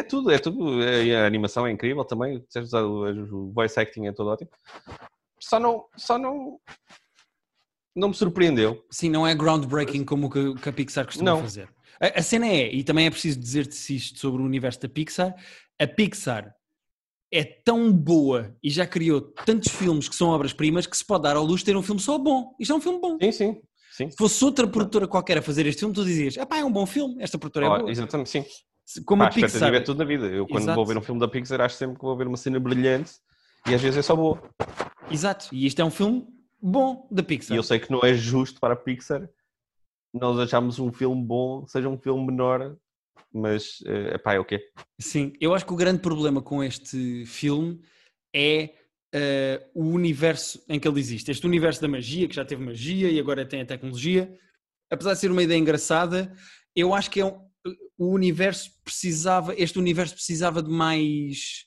[0.00, 0.82] É tudo, é tudo.
[0.82, 2.42] É- A animação é incrível também.
[3.30, 4.50] O voice acting é todo ótimo.
[5.38, 6.58] Só não, só não,
[7.94, 8.82] não me surpreendeu.
[8.90, 11.40] Sim, não é groundbreaking como o que, que a Pixar costuma Não.
[11.42, 11.68] fazer.
[12.00, 15.34] A, a cena é, e também é preciso dizer-te isto sobre o universo da Pixar,
[15.78, 16.54] a Pixar
[17.32, 21.36] é tão boa e já criou tantos filmes que são obras-primas que se pode dar
[21.36, 22.54] ao luxo de ter um filme só bom.
[22.58, 23.18] Isto é um filme bom.
[23.20, 23.62] Sim, sim.
[23.92, 24.10] sim.
[24.10, 26.72] Se fosse outra produtora qualquer a fazer este filme, tu dizias, ah pá, é um
[26.72, 27.90] bom filme, esta produtora é Oh, boa.
[27.90, 28.44] exatamente, sim.
[29.04, 29.74] Como Pá, a a Pixar.
[29.74, 30.26] é tudo na vida.
[30.26, 30.76] Eu, quando Exato.
[30.76, 33.12] vou ver um filme da Pixar, acho sempre que vou ver uma cena brilhante
[33.68, 34.42] e às vezes é só boa.
[35.10, 35.48] Exato.
[35.52, 36.26] E isto é um filme
[36.60, 37.54] bom da Pixar.
[37.54, 39.28] E eu sei que não é justo para a Pixar
[40.12, 42.76] nós acharmos um filme bom, seja um filme menor,
[43.32, 44.60] mas é pá, é o quê?
[45.00, 47.80] Sim, eu acho que o grande problema com este filme
[48.34, 48.70] é
[49.12, 51.30] eh, o universo em que ele existe.
[51.30, 54.36] Este universo da magia, que já teve magia e agora tem a tecnologia,
[54.90, 56.32] apesar de ser uma ideia engraçada,
[56.74, 57.48] eu acho que é um-
[58.02, 61.66] o universo precisava, este universo precisava de mais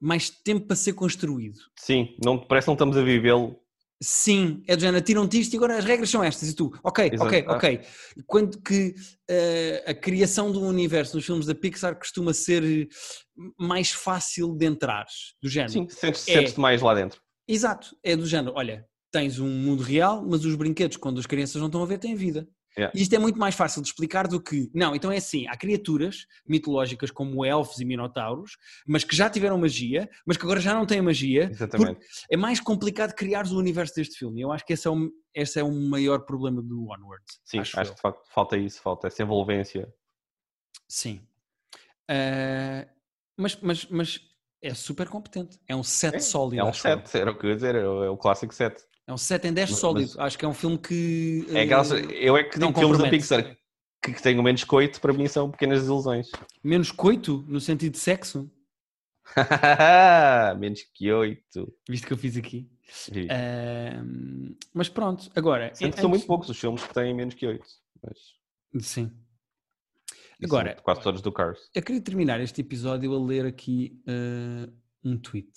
[0.00, 1.58] mais tempo para ser construído.
[1.78, 3.60] Sim, não, parece que não estamos a vivê-lo.
[4.00, 7.10] Sim, é do género, tiram-te isto e agora as regras são estas e tu, ok,
[7.12, 7.24] Exato.
[7.28, 7.56] ok, Ah.
[7.56, 7.80] ok.
[8.26, 8.94] Quando que
[9.28, 12.88] eh, a criação do universo nos filmes da Pixar costuma ser
[13.58, 15.04] mais fácil de entrar,
[15.42, 15.72] do género.
[15.72, 16.34] Sim, sentes-te É.
[16.34, 17.20] sentes-te mais lá dentro.
[17.46, 21.56] Exato, é do género, olha, tens um mundo real, mas os brinquedos, quando as crianças
[21.56, 22.48] não estão a ver, têm vida.
[22.78, 22.96] Yeah.
[22.96, 25.56] E isto é muito mais fácil de explicar do que, não, então é assim, há
[25.56, 28.56] criaturas mitológicas como elfos e minotauros,
[28.86, 32.06] mas que já tiveram magia, mas que agora já não têm magia, Exatamente.
[32.30, 34.40] é mais complicado criares o universo deste filme.
[34.40, 37.24] Eu acho que esse é o, esse é o maior problema do Onward.
[37.44, 38.00] Sim, acho, acho, que
[38.32, 39.92] falta isso, falta essa envolvência.
[40.86, 41.20] Sim.
[42.08, 42.86] Ah,
[43.36, 44.20] mas, mas, mas
[44.62, 45.58] é super competente.
[45.68, 46.60] É um set É, sólido.
[46.60, 46.72] É um.
[46.72, 48.82] 7, era o que eu ia dizer, é o, é o clássico 7.
[49.08, 50.12] É um 7 em 10 Mas- sólido.
[50.14, 51.46] mas- Acho que é um filme que.
[51.48, 53.08] É eh, aquela, eu é que não digo filmes da.
[53.08, 53.56] Pixar
[54.04, 56.28] que, que tenham menos coito, para mim são pequenas desilusões.
[56.62, 58.50] menos coito, no sentido de sexo.
[60.58, 61.74] menos que 8.
[61.88, 62.70] Visto que eu fiz aqui.
[63.30, 65.70] Ahm, mas pronto, agora.
[65.74, 67.64] Sempre antes- são muito poucos os filmes que têm menos que 8.
[68.02, 69.10] Mas Sim.
[70.44, 71.58] Agora- quase todos do Cars.
[71.74, 74.68] Eu queria terminar este episódio a ler aqui eh,
[75.04, 75.50] um tweet.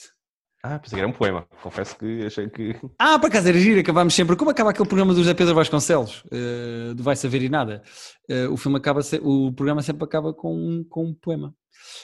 [0.63, 1.47] Ah, pensei que era um poema.
[1.63, 2.75] Confesso que achei que.
[2.99, 4.35] Ah, por acaso era giro, acabámos sempre.
[4.35, 7.81] Como acaba aquele programa do José Pedro Vasconcelos, eh, do Vai Saber e Nada?
[8.29, 11.55] Eh, o filme acaba, se- o programa sempre acaba com, um- com um poema.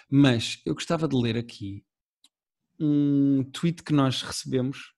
[0.10, 1.84] Mas eu gostava de ler aqui
[2.80, 4.94] um tweet que nós recebemos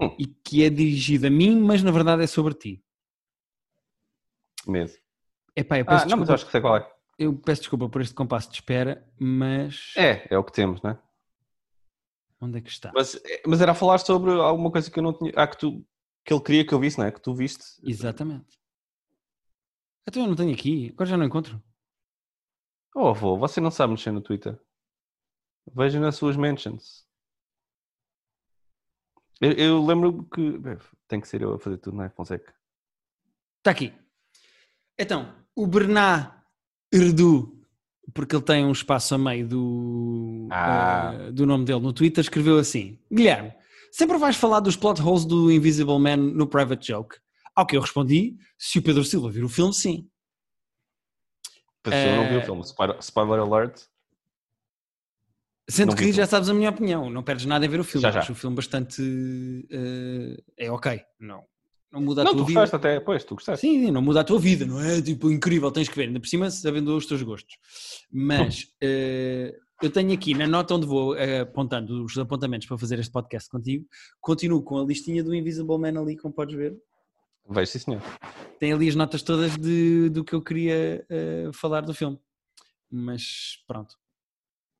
[0.00, 0.14] Hum.
[0.18, 2.82] e que é dirigido a mim, mas na verdade é sobre ti.
[4.66, 4.92] Medo.
[5.54, 6.90] Epá, eu peço, Ah, não, mas acho que sei qual é.
[7.18, 10.92] eu peço desculpa por este compasso de espera, mas É, é o que temos, não
[10.92, 10.98] é?
[12.42, 12.90] Onde é que está?
[12.94, 15.32] Mas, mas era a falar sobre alguma coisa que eu não tinha.
[15.36, 15.86] Ah, que, tu,
[16.24, 17.12] que ele queria que eu visse, não é?
[17.12, 17.64] Que tu viste.
[17.82, 18.60] Exatamente.
[20.06, 21.62] Então eu não tenho aqui, agora já não encontro.
[22.94, 24.60] Oh, avô, você não sabe mexer no Twitter.
[25.72, 27.06] Veja nas suas mentions.
[29.40, 30.60] Eu, eu lembro que.
[31.06, 32.54] Tem que ser eu a fazer tudo, não é, Fonseca?
[33.58, 33.94] Está aqui.
[34.98, 36.34] Então, o Bernard
[36.92, 37.61] Erdu,
[38.14, 41.12] porque ele tem um espaço a meio do, Ah.
[41.14, 43.52] eh, do nome dele no Twitter, escreveu assim: Guilherme,
[43.90, 47.16] sempre vais falar dos plot holes do Invisible Man no Private Joke?
[47.54, 50.08] Ao que eu respondi: se o Pedro Silva vir o filme, sim.
[51.82, 52.62] Pois eu não vi Eh, o filme.
[52.62, 53.82] Spoiler, spoiler alert.
[55.68, 58.02] Sendo Não que já sabes a minha opinião, não perdes nada em ver o filme.
[58.02, 58.20] Já, já.
[58.20, 59.00] Acho o filme bastante.
[59.70, 61.00] eh, é ok.
[61.20, 61.44] Não,
[61.92, 62.60] não muda a Não, tua tu vida.
[62.60, 63.00] gostaste até.
[63.00, 63.66] Pois, tu gostaste.
[63.66, 65.00] Sim, não muda a tua vida, não é?
[65.02, 67.56] Tipo, incrível, tens que ver, ainda por cima sabendo os teus gostos.
[68.10, 72.98] Mas eh, eu tenho aqui na nota onde vou eh, apontando os apontamentos para fazer
[72.98, 73.84] este podcast contigo,
[74.20, 76.74] continuo com a listinha do Invisible Man ali, como podes ver.
[77.50, 78.00] Vejo, sim, senhor.
[78.58, 82.18] Tem ali as notas todas de, do que eu queria eh, falar do filme.
[82.90, 83.96] Mas pronto.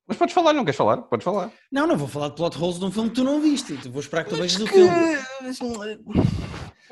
[0.06, 0.98] Mas podes falar, não queres falar?
[1.02, 1.52] Podes falar.
[1.70, 3.74] Não, não vou falar de plot holes de um filme que tu não viste.
[3.88, 4.92] Vou esperar que tu vejas o filme.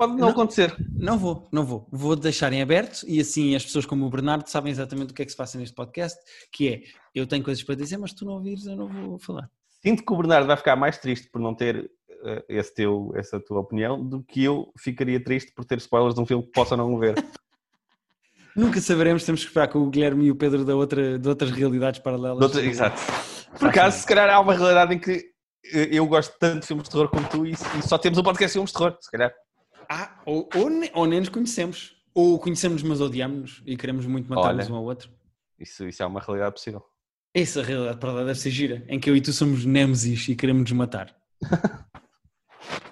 [0.00, 0.28] Pode não, Não.
[0.30, 0.74] acontecer.
[0.96, 1.86] Não vou, não vou.
[1.92, 5.20] Vou deixar em aberto e assim as pessoas como o Bernardo sabem exatamente o que
[5.20, 6.18] é que se passa neste podcast,
[6.50, 6.82] que é,
[7.14, 9.50] eu tenho coisas para dizer, mas tu não ouvires, eu não vou falar.
[9.82, 11.90] Sinto que o Bernardo vai ficar mais triste por não ter
[12.24, 16.20] eh, esse teu, essa tua opinião do que eu ficaria triste por ter spoilers de
[16.22, 17.14] um filme que possa não ver.
[18.56, 21.50] Nunca saberemos, temos que esperar com o Guilherme e o Pedro da outra, de outras
[21.50, 22.40] realidades paralelas.
[22.42, 22.98] Outra- Exato.
[23.58, 25.26] Por acaso, se calhar há uma realidade em que
[25.74, 28.22] eh, eu gosto tanto de filmes de terror como tu e, e só temos um
[28.22, 29.30] podcast de filmes de terror, se calhar.
[29.92, 31.96] Ah, ou, ou, ne- ou nem nos conhecemos.
[32.14, 35.10] Ou conhecemos, mas odiamos-nos e queremos muito matar-nos um ao outro.
[35.58, 36.82] Isso, isso é uma realidade possível.
[37.34, 40.62] Essa realidade para deve ser gira, em que eu e tu somos Nemesis e queremos
[40.62, 41.14] nos matar.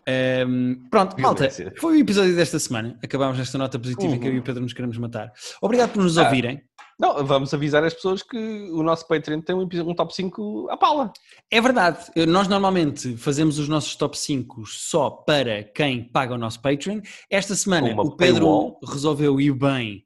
[0.06, 1.48] Ahm, pronto, malta,
[1.78, 2.98] foi o episódio desta semana.
[3.02, 5.32] Acabámos nesta nota positiva em que eu e o Pedro nos queremos matar.
[5.60, 6.24] Obrigado por nos Ah.
[6.24, 6.62] ouvirem.
[7.00, 8.36] Não, vamos avisar as pessoas que
[8.72, 11.12] o nosso Patreon tem um, um top 5 à pala.
[11.48, 16.60] É verdade, nós normalmente fazemos os nossos top 5 só para quem paga o nosso
[16.60, 17.00] Patreon.
[17.30, 18.80] Esta semana Uma o Pedro paywall.
[18.84, 20.04] resolveu ir bem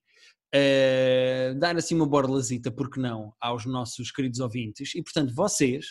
[0.54, 4.94] uh, dar assim uma borlazita, porque não, aos nossos queridos ouvintes.
[4.94, 5.86] E portanto, vocês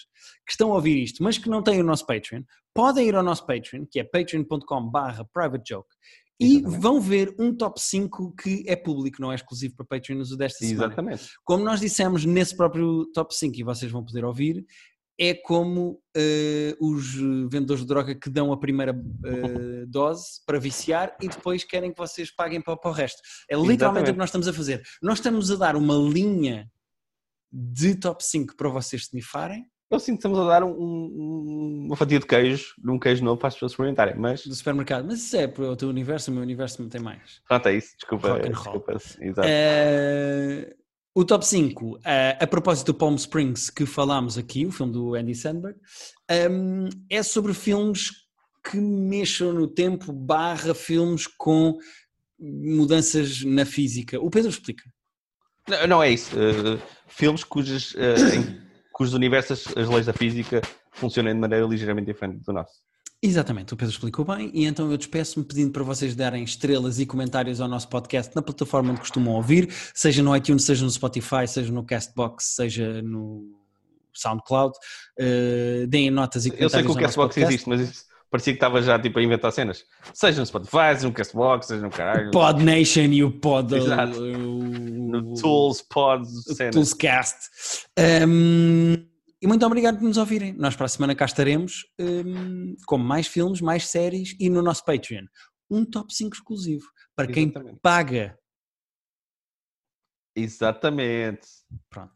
[0.45, 2.43] que estão a ouvir isto, mas que não têm o nosso Patreon,
[2.73, 5.89] podem ir ao nosso Patreon, que é patreon.com/barra privatejoke.
[6.39, 6.81] E Exatamente.
[6.81, 10.87] vão ver um top 5 que é público, não é exclusivo para Patreons desta semana.
[10.87, 11.29] Exatamente.
[11.43, 14.65] Como nós dissemos nesse próprio top 5, e vocês vão poder ouvir,
[15.21, 17.13] é como uh, os
[17.47, 21.97] vendedores de droga que dão a primeira uh, dose para viciar e depois querem que
[21.99, 23.21] vocês paguem para, para o resto.
[23.47, 24.09] É literalmente Exatamente.
[24.09, 24.81] o que nós estamos a fazer.
[24.99, 26.67] Nós estamos a dar uma linha
[27.51, 29.63] de top 5 para vocês snifarem.
[29.91, 33.23] Eu sinto que estamos a dar um, um, uma fatia de queijo, de um queijo
[33.23, 34.43] novo para as pessoas experimentarem, mas...
[34.43, 35.05] Do supermercado.
[35.05, 37.41] Mas isso é para o teu universo, o meu universo não tem mais.
[37.47, 37.95] Pronto, é isso.
[37.95, 38.39] Desculpa.
[38.39, 38.93] desculpa.
[38.93, 39.47] Exato.
[39.47, 40.80] Uh,
[41.13, 41.99] o top 5, uh,
[42.39, 45.77] a propósito do Palm Springs que falámos aqui, o filme do Andy Sandberg,
[46.49, 48.11] um, é sobre filmes
[48.63, 51.77] que mexam no tempo barra filmes com
[52.39, 54.19] mudanças na física.
[54.19, 54.83] O Pedro explica.
[55.67, 56.31] Não, não é isso.
[56.35, 58.61] Uh, filmes uh, em,
[58.93, 62.81] cujos universos as leis da física funcionam de maneira ligeiramente diferente do nosso.
[63.23, 67.05] Exatamente, o Pedro explicou bem e então eu despeço-me pedindo para vocês darem estrelas e
[67.05, 71.47] comentários ao nosso podcast na plataforma onde costumam ouvir, seja no iTunes, seja no Spotify,
[71.47, 73.61] seja no Castbox, seja no
[74.13, 74.75] SoundCloud.
[75.19, 76.73] Uh, deem notas e comentários.
[76.73, 79.51] Eu sei que o Castbox existe, mas isso parecia que estava já tipo a inventar
[79.51, 79.83] cenas.
[80.13, 82.31] Seja no Spotify, seja no Castbox, seja no caralho.
[82.31, 83.75] Pod Nation e o Pod.
[83.75, 84.19] Exato.
[84.19, 86.73] O, no Tools, Pod, cenas.
[86.73, 87.37] Toolscast.
[87.99, 89.10] Um,
[89.41, 90.53] e muito obrigado por nos ouvirem.
[90.53, 94.85] Nós para a semana cá estaremos um, com mais filmes, mais séries e no nosso
[94.85, 95.25] Patreon.
[95.69, 96.85] Um top 5 exclusivo
[97.15, 97.63] para Exatamente.
[97.63, 98.37] quem paga.
[100.35, 101.47] Exatamente.
[101.89, 102.13] Pronto.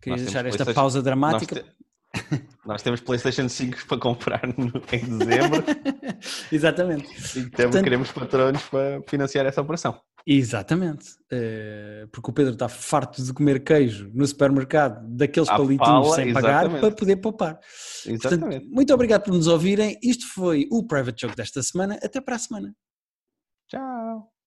[0.00, 1.56] Queria deixar esta pausa dramática.
[1.56, 2.46] Nós, te...
[2.64, 4.66] Nós, temos PlayStation 5 para comprar no...
[4.92, 5.64] em dezembro.
[6.52, 7.08] Exatamente.
[7.08, 7.82] E temos, Portanto...
[7.82, 10.00] queremos patrões para financiar essa operação.
[10.26, 16.08] Exatamente, uh, porque o Pedro está farto de comer queijo no supermercado, daqueles à palitinhos
[16.08, 17.58] pala, sem pagar, para poder poupar.
[18.06, 18.40] Exatamente.
[18.40, 19.98] Portanto, muito obrigado por nos ouvirem.
[20.02, 21.98] Isto foi o Private Joke desta semana.
[22.02, 22.74] Até para a semana.
[23.68, 24.39] Tchau.